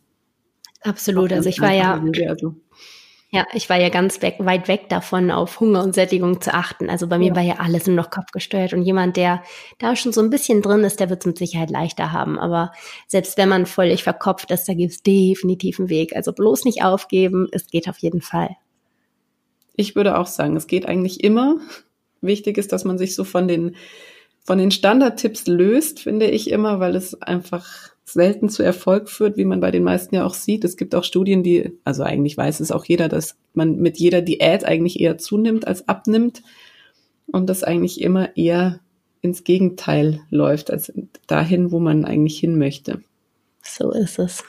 Absolut. 0.81 1.31
Also 1.31 1.49
ich 1.49 1.61
war 1.61 1.71
ja, 1.71 2.01
also. 2.27 2.55
Ja, 3.31 3.47
ich 3.53 3.67
war 3.67 3.79
ja 3.79 3.89
ganz 3.89 4.21
weg, 4.21 4.35
weit 4.37 4.67
weg 4.67 4.89
davon, 4.89 5.31
auf 5.31 5.59
Hunger 5.59 5.83
und 5.83 5.95
Sättigung 5.95 6.39
zu 6.39 6.53
achten. 6.53 6.87
Also 6.87 7.07
bei 7.07 7.17
mir 7.17 7.29
ja. 7.29 7.35
war 7.35 7.41
ja 7.41 7.55
alles 7.57 7.87
nur 7.87 7.95
noch 7.95 8.11
kopfgesteuert. 8.11 8.73
Und 8.73 8.83
jemand, 8.83 9.17
der 9.17 9.41
da 9.79 9.95
schon 9.95 10.13
so 10.13 10.21
ein 10.21 10.29
bisschen 10.29 10.61
drin 10.61 10.83
ist, 10.83 10.99
der 10.99 11.09
wird 11.09 11.21
es 11.21 11.25
mit 11.25 11.39
Sicherheit 11.39 11.71
leichter 11.71 12.11
haben. 12.11 12.37
Aber 12.37 12.71
selbst 13.07 13.37
wenn 13.37 13.49
man 13.49 13.65
völlig 13.65 14.03
verkopft 14.03 14.51
ist, 14.51 14.69
da 14.69 14.75
gibt 14.75 14.91
es 14.91 15.01
definitiv 15.01 15.79
einen 15.79 15.89
Weg. 15.89 16.15
Also 16.15 16.31
bloß 16.31 16.65
nicht 16.65 16.83
aufgeben, 16.83 17.47
es 17.51 17.65
geht 17.67 17.89
auf 17.89 17.97
jeden 17.97 18.21
Fall. 18.21 18.55
Ich 19.75 19.95
würde 19.95 20.19
auch 20.19 20.27
sagen, 20.27 20.55
es 20.55 20.67
geht 20.67 20.85
eigentlich 20.85 21.23
immer. 21.23 21.57
Wichtig 22.23 22.57
ist, 22.57 22.71
dass 22.71 22.85
man 22.85 22.97
sich 22.97 23.15
so 23.15 23.23
von 23.23 23.47
den, 23.47 23.75
von 24.43 24.57
den 24.57 24.71
Standardtipps 24.71 25.45
löst, 25.47 25.99
finde 25.99 26.27
ich 26.27 26.49
immer, 26.49 26.79
weil 26.79 26.95
es 26.95 27.21
einfach 27.21 27.93
selten 28.05 28.49
zu 28.49 28.63
Erfolg 28.63 29.09
führt, 29.09 29.37
wie 29.37 29.45
man 29.45 29.59
bei 29.59 29.71
den 29.71 29.83
meisten 29.83 30.15
ja 30.15 30.25
auch 30.25 30.33
sieht. 30.33 30.63
Es 30.63 30.77
gibt 30.77 30.93
auch 30.95 31.03
Studien, 31.03 31.43
die, 31.43 31.77
also 31.83 32.03
eigentlich 32.03 32.35
weiß 32.35 32.59
es 32.59 32.71
auch 32.71 32.85
jeder, 32.85 33.07
dass 33.07 33.37
man 33.53 33.77
mit 33.77 33.97
jeder 33.97 34.21
Diät 34.21 34.65
eigentlich 34.65 34.99
eher 34.99 35.17
zunimmt 35.17 35.67
als 35.67 35.87
abnimmt 35.87 36.43
und 37.27 37.47
das 37.47 37.63
eigentlich 37.63 38.01
immer 38.01 38.35
eher 38.35 38.79
ins 39.21 39.43
Gegenteil 39.45 40.21
läuft, 40.29 40.69
als 40.69 40.91
dahin, 41.27 41.71
wo 41.71 41.79
man 41.79 42.03
eigentlich 42.03 42.37
hin 42.39 42.57
möchte. 42.57 43.01
So 43.61 43.91
ist 43.91 44.19
es. 44.19 44.43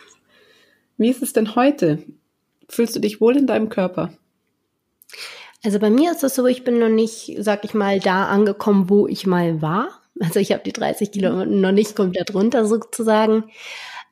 Wie 0.97 1.09
ist 1.09 1.23
es 1.23 1.33
denn 1.33 1.55
heute? 1.55 2.03
Fühlst 2.69 2.97
du 2.97 3.01
dich 3.01 3.21
wohl 3.21 3.37
in 3.37 3.47
deinem 3.47 3.69
Körper? 3.69 4.13
Also 5.65 5.79
bei 5.79 5.89
mir 5.89 6.13
ist 6.13 6.23
es 6.23 6.35
so, 6.35 6.47
ich 6.47 6.63
bin 6.63 6.79
noch 6.79 6.91
nicht, 6.91 7.37
sag 7.39 7.65
ich 7.65 7.73
mal, 7.73 7.99
da 7.99 8.27
angekommen, 8.27 8.91
wo 8.91 9.07
ich 9.07 9.27
mal 9.27 9.63
war. 9.63 9.89
Also 10.21 10.39
ich 10.39 10.53
habe 10.53 10.63
die 10.63 10.73
30 10.73 11.11
Kilo 11.11 11.45
noch 11.45 11.73
nicht 11.73 11.97
komplett 11.97 12.35
runter 12.35 12.67
sozusagen. 12.67 13.45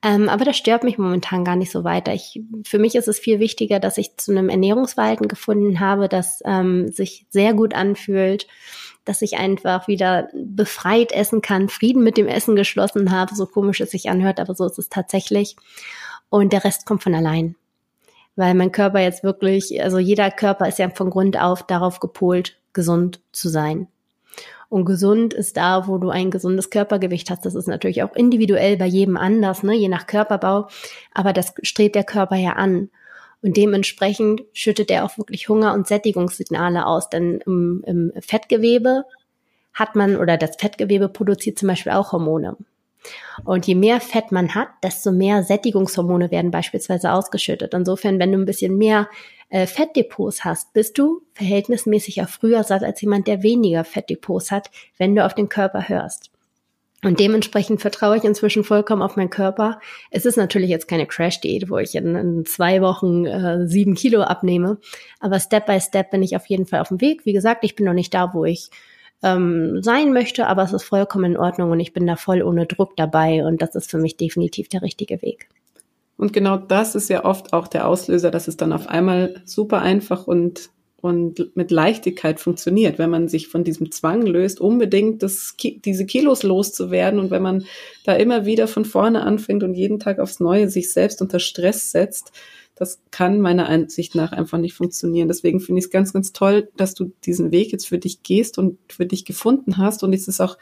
Ähm, 0.02 0.28
aber 0.28 0.44
das 0.44 0.56
stört 0.56 0.82
mich 0.82 0.98
momentan 0.98 1.44
gar 1.44 1.54
nicht 1.54 1.70
so 1.70 1.84
weiter. 1.84 2.12
Ich, 2.12 2.40
für 2.66 2.78
mich 2.78 2.96
ist 2.96 3.06
es 3.06 3.20
viel 3.20 3.38
wichtiger, 3.38 3.78
dass 3.78 3.98
ich 3.98 4.16
zu 4.16 4.32
einem 4.32 4.48
Ernährungsverhalten 4.48 5.28
gefunden 5.28 5.78
habe, 5.78 6.08
das 6.08 6.42
ähm, 6.44 6.90
sich 6.90 7.26
sehr 7.30 7.54
gut 7.54 7.74
anfühlt, 7.74 8.48
dass 9.04 9.22
ich 9.22 9.36
einfach 9.36 9.86
wieder 9.86 10.28
befreit 10.34 11.12
essen 11.12 11.40
kann, 11.40 11.68
Frieden 11.68 12.02
mit 12.02 12.16
dem 12.16 12.26
Essen 12.26 12.56
geschlossen 12.56 13.12
habe, 13.12 13.34
so 13.34 13.46
komisch 13.46 13.80
es 13.80 13.92
sich 13.92 14.08
anhört, 14.08 14.40
aber 14.40 14.54
so 14.54 14.66
ist 14.66 14.78
es 14.78 14.88
tatsächlich. 14.88 15.54
Und 16.30 16.52
der 16.52 16.64
Rest 16.64 16.86
kommt 16.86 17.02
von 17.02 17.14
allein. 17.14 17.54
Weil 18.36 18.54
mein 18.54 18.72
Körper 18.72 19.00
jetzt 19.00 19.24
wirklich, 19.24 19.82
also 19.82 19.98
jeder 19.98 20.30
Körper 20.30 20.66
ist 20.66 20.78
ja 20.78 20.88
von 20.90 21.10
Grund 21.10 21.40
auf 21.40 21.62
darauf 21.62 22.00
gepolt, 22.00 22.56
gesund 22.72 23.20
zu 23.32 23.48
sein. 23.48 23.88
Und 24.72 24.86
gesund 24.86 25.34
ist 25.34 25.58
da, 25.58 25.86
wo 25.86 25.98
du 25.98 26.08
ein 26.08 26.30
gesundes 26.30 26.70
Körpergewicht 26.70 27.28
hast. 27.28 27.44
Das 27.44 27.54
ist 27.54 27.68
natürlich 27.68 28.02
auch 28.02 28.16
individuell 28.16 28.78
bei 28.78 28.86
jedem 28.86 29.18
anders, 29.18 29.62
ne? 29.62 29.74
je 29.74 29.88
nach 29.88 30.06
Körperbau. 30.06 30.68
Aber 31.12 31.34
das 31.34 31.52
strebt 31.62 31.94
der 31.94 32.04
Körper 32.04 32.36
ja 32.36 32.52
an. 32.52 32.88
Und 33.42 33.58
dementsprechend 33.58 34.44
schüttet 34.54 34.90
er 34.90 35.04
auch 35.04 35.18
wirklich 35.18 35.50
Hunger- 35.50 35.74
und 35.74 35.86
Sättigungssignale 35.86 36.86
aus. 36.86 37.10
Denn 37.10 37.42
im, 37.44 37.84
im 37.86 38.12
Fettgewebe 38.22 39.04
hat 39.74 39.94
man, 39.94 40.16
oder 40.16 40.38
das 40.38 40.56
Fettgewebe 40.56 41.10
produziert 41.10 41.58
zum 41.58 41.68
Beispiel 41.68 41.92
auch 41.92 42.12
Hormone. 42.12 42.56
Und 43.44 43.66
je 43.66 43.74
mehr 43.74 44.00
Fett 44.00 44.32
man 44.32 44.54
hat, 44.54 44.68
desto 44.82 45.12
mehr 45.12 45.42
Sättigungshormone 45.42 46.30
werden 46.30 46.50
beispielsweise 46.50 47.12
ausgeschüttet. 47.12 47.74
Insofern, 47.74 48.18
wenn 48.18 48.32
du 48.32 48.38
ein 48.38 48.46
bisschen 48.46 48.76
mehr 48.76 49.08
äh, 49.48 49.66
Fettdepots 49.66 50.44
hast, 50.44 50.72
bist 50.72 50.98
du 50.98 51.22
verhältnismäßig 51.34 52.16
ja 52.16 52.26
früher 52.26 52.64
satt 52.64 52.84
als 52.84 53.00
jemand, 53.00 53.26
der 53.26 53.42
weniger 53.42 53.84
Fettdepots 53.84 54.50
hat, 54.50 54.70
wenn 54.98 55.14
du 55.14 55.24
auf 55.24 55.34
den 55.34 55.48
Körper 55.48 55.88
hörst. 55.88 56.30
Und 57.04 57.18
dementsprechend 57.18 57.80
vertraue 57.80 58.16
ich 58.16 58.22
inzwischen 58.22 58.62
vollkommen 58.62 59.02
auf 59.02 59.16
meinen 59.16 59.30
Körper. 59.30 59.80
Es 60.10 60.24
ist 60.24 60.36
natürlich 60.36 60.70
jetzt 60.70 60.86
keine 60.86 61.06
Crash-Diät, 61.06 61.68
wo 61.68 61.78
ich 61.78 61.96
in, 61.96 62.14
in, 62.14 62.46
zwei 62.46 62.80
Wochen 62.80 63.26
äh, 63.26 63.66
sieben 63.66 63.94
Kilo 63.94 64.22
abnehme. 64.22 64.78
Aber 65.18 65.40
Step 65.40 65.66
by 65.66 65.80
Step 65.80 66.12
bin 66.12 66.22
ich 66.22 66.36
auf 66.36 66.46
jeden 66.46 66.64
Fall 66.64 66.80
auf 66.80 66.88
dem 66.88 67.00
Weg. 67.00 67.26
Wie 67.26 67.32
gesagt, 67.32 67.64
ich 67.64 67.74
bin 67.74 67.86
noch 67.86 67.92
nicht 67.92 68.14
da, 68.14 68.32
wo 68.34 68.44
ich 68.44 68.70
ähm, 69.22 69.82
sein 69.82 70.12
möchte, 70.12 70.46
aber 70.46 70.62
es 70.62 70.72
ist 70.72 70.84
vollkommen 70.84 71.32
in 71.32 71.36
Ordnung 71.36 71.70
und 71.70 71.80
ich 71.80 71.92
bin 71.92 72.06
da 72.06 72.16
voll 72.16 72.42
ohne 72.42 72.66
Druck 72.66 72.96
dabei 72.96 73.44
und 73.44 73.62
das 73.62 73.74
ist 73.74 73.90
für 73.90 73.98
mich 73.98 74.16
definitiv 74.16 74.68
der 74.68 74.82
richtige 74.82 75.22
Weg. 75.22 75.48
Und 76.16 76.32
genau 76.32 76.56
das 76.56 76.94
ist 76.94 77.08
ja 77.08 77.24
oft 77.24 77.52
auch 77.52 77.68
der 77.68 77.88
Auslöser, 77.88 78.30
dass 78.30 78.48
es 78.48 78.56
dann 78.56 78.72
auf 78.72 78.86
einmal 78.88 79.42
super 79.44 79.80
einfach 79.80 80.26
und, 80.26 80.70
und 81.00 81.56
mit 81.56 81.70
Leichtigkeit 81.70 82.38
funktioniert, 82.38 82.98
wenn 82.98 83.10
man 83.10 83.28
sich 83.28 83.48
von 83.48 83.64
diesem 83.64 83.90
Zwang 83.90 84.22
löst, 84.22 84.60
unbedingt 84.60 85.22
das, 85.22 85.56
diese 85.60 86.06
Kilos 86.06 86.42
loszuwerden 86.42 87.18
und 87.18 87.30
wenn 87.30 87.42
man 87.42 87.64
da 88.04 88.14
immer 88.14 88.44
wieder 88.44 88.68
von 88.68 88.84
vorne 88.84 89.22
anfängt 89.22 89.62
und 89.62 89.74
jeden 89.74 89.98
Tag 89.98 90.18
aufs 90.18 90.38
Neue 90.38 90.68
sich 90.68 90.92
selbst 90.92 91.22
unter 91.22 91.38
Stress 91.38 91.90
setzt, 91.90 92.32
das 92.82 93.00
kann 93.12 93.40
meiner 93.40 93.68
Ansicht 93.68 94.16
nach 94.16 94.32
einfach 94.32 94.58
nicht 94.58 94.74
funktionieren. 94.74 95.28
Deswegen 95.28 95.60
finde 95.60 95.78
ich 95.78 95.84
es 95.84 95.90
ganz, 95.92 96.12
ganz 96.12 96.32
toll, 96.32 96.68
dass 96.76 96.94
du 96.94 97.12
diesen 97.24 97.52
Weg 97.52 97.70
jetzt 97.70 97.86
für 97.86 97.98
dich 97.98 98.24
gehst 98.24 98.58
und 98.58 98.76
für 98.88 99.06
dich 99.06 99.24
gefunden 99.24 99.78
hast. 99.78 100.02
Und 100.02 100.12
es 100.12 100.26
ist 100.26 100.40
auch 100.40 100.58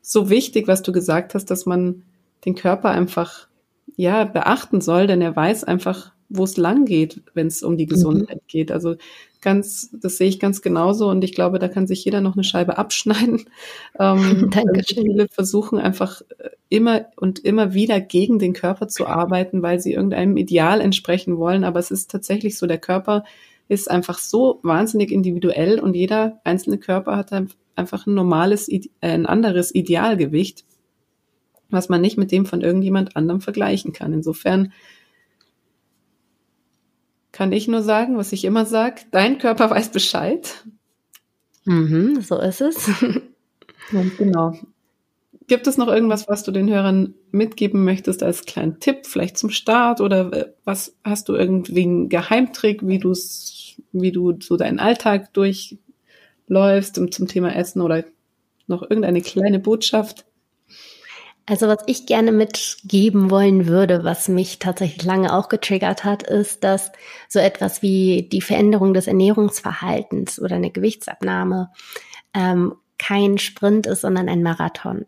so 0.00 0.30
wichtig, 0.30 0.66
was 0.66 0.80
du 0.80 0.92
gesagt 0.92 1.34
hast, 1.34 1.50
dass 1.50 1.66
man 1.66 2.04
den 2.46 2.54
Körper 2.54 2.88
einfach 2.88 3.48
ja 3.96 4.24
beachten 4.24 4.80
soll, 4.80 5.06
denn 5.06 5.20
er 5.20 5.36
weiß 5.36 5.64
einfach, 5.64 6.11
wo 6.32 6.44
es 6.44 6.56
lang 6.56 6.84
geht, 6.84 7.22
wenn 7.34 7.46
es 7.46 7.62
um 7.62 7.76
die 7.76 7.86
Gesundheit 7.86 8.36
mhm. 8.36 8.46
geht. 8.48 8.72
Also 8.72 8.96
ganz, 9.40 9.90
das 9.92 10.16
sehe 10.16 10.28
ich 10.28 10.40
ganz 10.40 10.62
genauso 10.62 11.10
und 11.10 11.22
ich 11.24 11.34
glaube, 11.34 11.58
da 11.58 11.68
kann 11.68 11.86
sich 11.86 12.04
jeder 12.04 12.20
noch 12.20 12.34
eine 12.34 12.44
Scheibe 12.44 12.78
abschneiden. 12.78 13.44
Ähm, 13.98 14.48
Dankeschön. 14.50 15.04
Viele 15.04 15.28
versuchen 15.28 15.78
einfach 15.78 16.22
äh, 16.38 16.48
immer 16.70 17.06
und 17.16 17.40
immer 17.40 17.74
wieder 17.74 18.00
gegen 18.00 18.38
den 18.38 18.54
Körper 18.54 18.88
zu 18.88 19.06
arbeiten, 19.06 19.60
weil 19.60 19.80
sie 19.80 19.92
irgendeinem 19.92 20.38
Ideal 20.38 20.80
entsprechen 20.80 21.36
wollen. 21.36 21.62
Aber 21.62 21.78
es 21.78 21.90
ist 21.90 22.10
tatsächlich 22.10 22.56
so, 22.56 22.66
der 22.66 22.78
Körper 22.78 23.24
ist 23.68 23.90
einfach 23.90 24.18
so 24.18 24.60
wahnsinnig 24.62 25.12
individuell 25.12 25.78
und 25.78 25.94
jeder 25.94 26.40
einzelne 26.44 26.78
Körper 26.78 27.16
hat 27.18 27.32
einfach 27.76 28.06
ein 28.06 28.14
normales, 28.14 28.68
äh, 28.68 28.88
ein 29.00 29.26
anderes 29.26 29.74
Idealgewicht, 29.74 30.64
was 31.68 31.90
man 31.90 32.00
nicht 32.00 32.16
mit 32.16 32.32
dem 32.32 32.46
von 32.46 32.62
irgendjemand 32.62 33.16
anderem 33.16 33.42
vergleichen 33.42 33.92
kann. 33.92 34.12
Insofern 34.14 34.72
kann 37.32 37.52
ich 37.52 37.66
nur 37.66 37.82
sagen, 37.82 38.16
was 38.16 38.32
ich 38.32 38.44
immer 38.44 38.66
sage, 38.66 39.02
dein 39.10 39.38
Körper 39.38 39.70
weiß 39.70 39.90
Bescheid. 39.90 40.64
Mhm, 41.64 42.20
so 42.20 42.38
ist 42.38 42.60
es. 42.60 42.88
Und 43.92 44.18
genau. 44.18 44.54
Gibt 45.48 45.66
es 45.66 45.76
noch 45.76 45.88
irgendwas, 45.88 46.28
was 46.28 46.44
du 46.44 46.52
den 46.52 46.70
Hörern 46.70 47.14
mitgeben 47.30 47.84
möchtest 47.84 48.22
als 48.22 48.44
kleinen 48.44 48.80
Tipp, 48.80 49.06
vielleicht 49.06 49.36
zum 49.36 49.50
Start 49.50 50.00
oder 50.00 50.32
äh, 50.32 50.52
was 50.64 50.94
hast 51.04 51.28
du 51.28 51.34
irgendwie 51.34 51.82
einen 51.82 52.08
Geheimtrick, 52.08 52.86
wie 52.86 52.98
du 52.98 53.14
wie 53.92 54.12
du 54.12 54.38
so 54.40 54.56
deinen 54.56 54.78
Alltag 54.78 55.32
durchläufst 55.34 56.94
zum 56.94 57.28
Thema 57.28 57.54
Essen 57.54 57.80
oder 57.80 58.04
noch 58.66 58.82
irgendeine 58.82 59.20
kleine 59.20 59.58
Botschaft? 59.58 60.24
Also 61.46 61.66
was 61.66 61.78
ich 61.86 62.06
gerne 62.06 62.30
mitgeben 62.30 63.30
wollen 63.30 63.66
würde, 63.66 64.04
was 64.04 64.28
mich 64.28 64.58
tatsächlich 64.58 65.04
lange 65.04 65.34
auch 65.34 65.48
getriggert 65.48 66.04
hat, 66.04 66.22
ist, 66.22 66.62
dass 66.62 66.92
so 67.28 67.40
etwas 67.40 67.82
wie 67.82 68.28
die 68.30 68.40
Veränderung 68.40 68.94
des 68.94 69.08
Ernährungsverhaltens 69.08 70.40
oder 70.40 70.56
eine 70.56 70.70
Gewichtsabnahme 70.70 71.70
ähm, 72.32 72.76
kein 72.98 73.38
Sprint 73.38 73.86
ist, 73.86 74.02
sondern 74.02 74.28
ein 74.28 74.42
Marathon. 74.42 75.06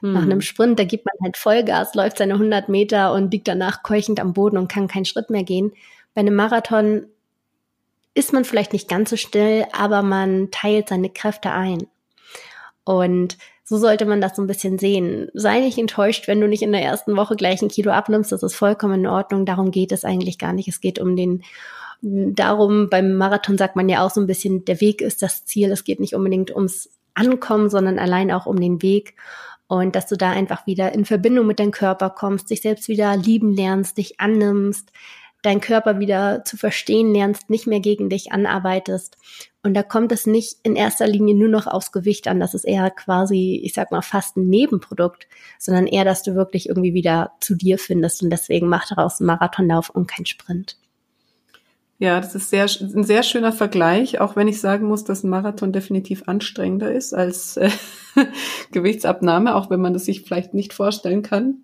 Hm. 0.00 0.12
Nach 0.12 0.22
einem 0.22 0.40
Sprint, 0.40 0.78
da 0.78 0.84
gibt 0.84 1.06
man 1.06 1.14
halt 1.22 1.36
Vollgas, 1.36 1.94
läuft 1.94 2.18
seine 2.18 2.34
100 2.34 2.68
Meter 2.68 3.12
und 3.12 3.32
liegt 3.32 3.46
danach 3.46 3.84
keuchend 3.84 4.18
am 4.18 4.32
Boden 4.32 4.58
und 4.58 4.68
kann 4.68 4.88
keinen 4.88 5.04
Schritt 5.04 5.30
mehr 5.30 5.44
gehen. 5.44 5.72
Bei 6.14 6.20
einem 6.20 6.34
Marathon 6.34 7.06
ist 8.14 8.32
man 8.32 8.44
vielleicht 8.44 8.72
nicht 8.72 8.88
ganz 8.88 9.10
so 9.10 9.16
schnell, 9.16 9.66
aber 9.72 10.02
man 10.02 10.50
teilt 10.50 10.88
seine 10.88 11.10
Kräfte 11.10 11.52
ein. 11.52 11.86
Und 12.84 13.36
so 13.68 13.78
sollte 13.78 14.06
man 14.06 14.20
das 14.20 14.36
so 14.36 14.42
ein 14.42 14.46
bisschen 14.46 14.78
sehen. 14.78 15.28
Sei 15.34 15.58
nicht 15.58 15.76
enttäuscht, 15.76 16.28
wenn 16.28 16.40
du 16.40 16.46
nicht 16.46 16.62
in 16.62 16.70
der 16.70 16.82
ersten 16.82 17.16
Woche 17.16 17.34
gleich 17.34 17.60
ein 17.62 17.68
Kilo 17.68 17.90
abnimmst. 17.90 18.30
Das 18.30 18.44
ist 18.44 18.54
vollkommen 18.54 19.00
in 19.00 19.06
Ordnung. 19.08 19.44
Darum 19.44 19.72
geht 19.72 19.90
es 19.90 20.04
eigentlich 20.04 20.38
gar 20.38 20.52
nicht. 20.52 20.68
Es 20.68 20.80
geht 20.80 21.00
um 21.00 21.16
den, 21.16 21.42
darum, 22.00 22.88
beim 22.88 23.16
Marathon 23.16 23.58
sagt 23.58 23.74
man 23.74 23.88
ja 23.88 24.06
auch 24.06 24.10
so 24.10 24.20
ein 24.20 24.28
bisschen, 24.28 24.64
der 24.64 24.80
Weg 24.80 25.00
ist 25.00 25.20
das 25.20 25.44
Ziel. 25.44 25.72
Es 25.72 25.82
geht 25.82 25.98
nicht 25.98 26.14
unbedingt 26.14 26.54
ums 26.54 26.90
Ankommen, 27.14 27.68
sondern 27.68 27.98
allein 27.98 28.30
auch 28.30 28.46
um 28.46 28.60
den 28.60 28.82
Weg. 28.82 29.14
Und 29.66 29.96
dass 29.96 30.06
du 30.06 30.16
da 30.16 30.30
einfach 30.30 30.68
wieder 30.68 30.92
in 30.92 31.04
Verbindung 31.04 31.48
mit 31.48 31.58
deinem 31.58 31.72
Körper 31.72 32.10
kommst, 32.10 32.50
dich 32.50 32.62
selbst 32.62 32.86
wieder 32.86 33.16
lieben 33.16 33.52
lernst, 33.52 33.98
dich 33.98 34.20
annimmst, 34.20 34.92
deinen 35.42 35.60
Körper 35.60 35.98
wieder 35.98 36.44
zu 36.44 36.56
verstehen 36.56 37.12
lernst, 37.14 37.50
nicht 37.50 37.66
mehr 37.66 37.80
gegen 37.80 38.08
dich 38.08 38.32
anarbeitest. 38.32 39.16
Und 39.62 39.74
da 39.74 39.82
kommt 39.82 40.12
es 40.12 40.26
nicht 40.26 40.58
in 40.62 40.76
erster 40.76 41.06
Linie 41.06 41.34
nur 41.34 41.48
noch 41.48 41.66
aufs 41.66 41.92
Gewicht 41.92 42.28
an. 42.28 42.40
Das 42.40 42.54
ist 42.54 42.64
eher 42.64 42.90
quasi, 42.90 43.60
ich 43.64 43.74
sag 43.74 43.90
mal, 43.90 44.02
fast 44.02 44.36
ein 44.36 44.48
Nebenprodukt, 44.48 45.26
sondern 45.58 45.86
eher, 45.86 46.04
dass 46.04 46.22
du 46.22 46.34
wirklich 46.34 46.68
irgendwie 46.68 46.94
wieder 46.94 47.32
zu 47.40 47.54
dir 47.54 47.78
findest. 47.78 48.22
Und 48.22 48.30
deswegen 48.30 48.68
mach 48.68 48.88
daraus 48.88 49.20
einen 49.20 49.26
Marathonlauf 49.26 49.90
und 49.90 50.06
kein 50.06 50.26
Sprint. 50.26 50.76
Ja, 51.98 52.20
das 52.20 52.34
ist 52.34 52.50
sehr, 52.50 52.64
ein 52.64 53.04
sehr 53.04 53.22
schöner 53.22 53.52
Vergleich, 53.52 54.20
auch 54.20 54.36
wenn 54.36 54.48
ich 54.48 54.60
sagen 54.60 54.86
muss, 54.86 55.04
dass 55.04 55.24
ein 55.24 55.30
Marathon 55.30 55.72
definitiv 55.72 56.28
anstrengender 56.28 56.92
ist 56.92 57.14
als 57.14 57.56
äh, 57.56 57.70
Gewichtsabnahme, 58.70 59.54
auch 59.54 59.70
wenn 59.70 59.80
man 59.80 59.94
das 59.94 60.04
sich 60.04 60.22
vielleicht 60.22 60.52
nicht 60.52 60.74
vorstellen 60.74 61.22
kann. 61.22 61.62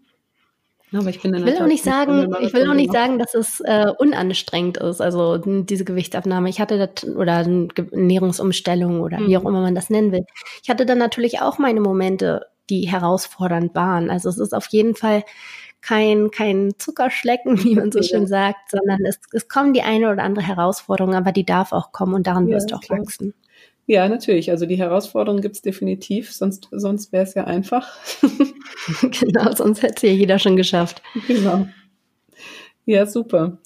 Aber 0.95 1.09
ich, 1.09 1.23
bin 1.23 1.35
ich 1.35 1.45
will 1.45 1.57
auch 1.59 1.67
nicht 1.67 1.85
sagen, 1.85 2.35
ich 2.41 2.53
will 2.53 2.69
auch 2.69 2.75
nicht 2.75 2.93
sagen, 2.93 3.19
dass 3.19 3.35
es 3.35 3.61
äh, 3.61 3.87
unanstrengend 3.99 4.77
ist, 4.77 5.01
also 5.01 5.39
diese 5.39 5.85
Gewichtsabnahme. 5.85 6.49
Ich 6.49 6.61
hatte 6.61 6.79
das, 6.79 7.09
oder 7.09 7.47
Ernährungsumstellung 7.47 9.01
oder 9.01 9.21
mhm. 9.21 9.29
wie 9.29 9.37
auch 9.37 9.43
mhm. 9.43 9.49
immer 9.49 9.61
man 9.63 9.75
das 9.75 9.91
nennen 9.91 10.13
will. 10.13 10.25
Ich 10.63 10.69
hatte 10.69 10.85
dann 10.85 10.99
natürlich 10.99 11.41
auch 11.41 11.59
meine 11.59 11.81
Momente, 11.81 12.47
die 12.69 12.83
herausfordernd 12.83 13.75
waren. 13.75 14.11
Also 14.11 14.29
es 14.29 14.39
ist 14.39 14.55
auf 14.55 14.67
jeden 14.67 14.95
Fall 14.95 15.25
kein, 15.81 16.31
kein 16.31 16.75
Zuckerschlecken, 16.79 17.59
wie 17.65 17.75
man 17.75 17.93
so 17.93 18.03
schön 18.03 18.27
sagt, 18.27 18.71
sondern 18.71 19.05
es, 19.05 19.19
es 19.33 19.49
kommen 19.49 19.73
die 19.73 19.83
eine 19.83 20.11
oder 20.11 20.23
andere 20.23 20.47
Herausforderung, 20.47 21.15
aber 21.15 21.33
die 21.33 21.45
darf 21.45 21.73
auch 21.73 21.93
kommen 21.93 22.15
und 22.15 22.27
daran 22.27 22.49
ja, 22.49 22.57
wirst 22.57 22.71
du 22.71 22.77
auch 22.77 22.89
wachsen. 22.89 23.35
Ja, 23.93 24.09
natürlich. 24.09 24.51
Also 24.51 24.65
die 24.65 24.79
Herausforderung 24.79 25.43
gibt's 25.43 25.61
definitiv, 25.61 26.33
sonst, 26.33 26.67
sonst 26.71 27.13
wäre 27.13 27.25
es 27.25 27.35
ja 27.35 27.45
einfach. 27.45 27.95
genau, 29.21 29.53
sonst 29.55 29.83
hätte 29.83 29.97
es 29.97 30.03
ja 30.03 30.09
jeder 30.09 30.39
schon 30.39 30.57
geschafft. 30.57 31.03
Genau. 31.29 31.67
Ja, 32.87 33.05
super. 33.05 33.59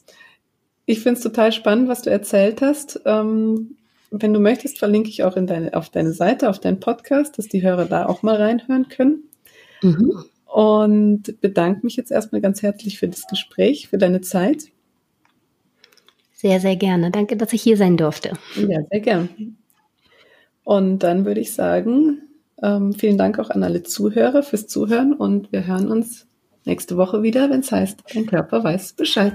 Ich 0.85 0.99
finde 0.99 1.19
es 1.19 1.23
total 1.23 1.53
spannend, 1.53 1.89
was 1.89 2.03
du 2.03 2.11
erzählt 2.11 2.61
hast. 2.61 3.01
Ähm, 3.05 3.77
wenn 4.11 4.33
du 4.33 4.41
möchtest, 4.41 4.81
verlinke 4.81 5.11
ich 5.11 5.23
auch 5.23 5.37
in 5.37 5.47
deine, 5.47 5.73
auf 5.75 5.91
deine 5.91 6.13
Seite, 6.13 6.51
auf 6.51 6.59
deinen 6.59 6.81
Podcast, 6.81 7.39
dass 7.39 7.47
die 7.47 7.63
Hörer 7.63 7.85
da 7.85 8.07
auch 8.07 8.25
mal 8.25 8.35
reinhören 8.35 8.89
können. 8.89 9.29
Mhm. 9.81 10.25
Und 10.47 11.41
bedanke 11.41 11.87
mich 11.87 11.95
jetzt 11.95 12.11
erstmal 12.11 12.41
ganz 12.41 12.63
herzlich 12.63 12.99
für 12.99 13.07
das 13.07 13.29
Gespräch, 13.29 13.87
für 13.87 13.99
deine 13.99 14.23
Zeit. 14.23 14.65
Sehr, 16.33 16.59
sehr 16.59 16.75
gerne. 16.75 17.13
Danke, 17.13 17.37
dass 17.37 17.53
ich 17.53 17.63
hier 17.63 17.77
sein 17.77 17.97
durfte. 17.97 18.33
Ja, 18.57 18.81
sehr 18.91 19.01
gerne. 19.01 19.29
Und 20.67 20.99
dann 21.05 21.25
würde 21.25 21.41
ich 21.41 21.53
sagen, 21.53 22.23
ähm, 22.61 22.93
vielen 22.93 23.17
Dank 23.17 23.39
auch 23.39 23.51
an 23.51 23.63
alle 23.63 23.85
Zuhörer 23.85 24.43
fürs 24.43 24.67
Zuhören 24.67 25.13
und 25.13 25.53
wir 25.53 25.65
hören 25.65 25.93
uns 25.93 26.27
nächste 26.65 26.97
Woche 26.97 27.23
wieder, 27.23 27.49
wenn 27.51 27.61
es 27.61 27.71
heißt, 27.71 28.01
dein 28.13 28.27
Körper 28.27 28.65
weiß 28.65 28.95
Bescheid. 28.95 29.35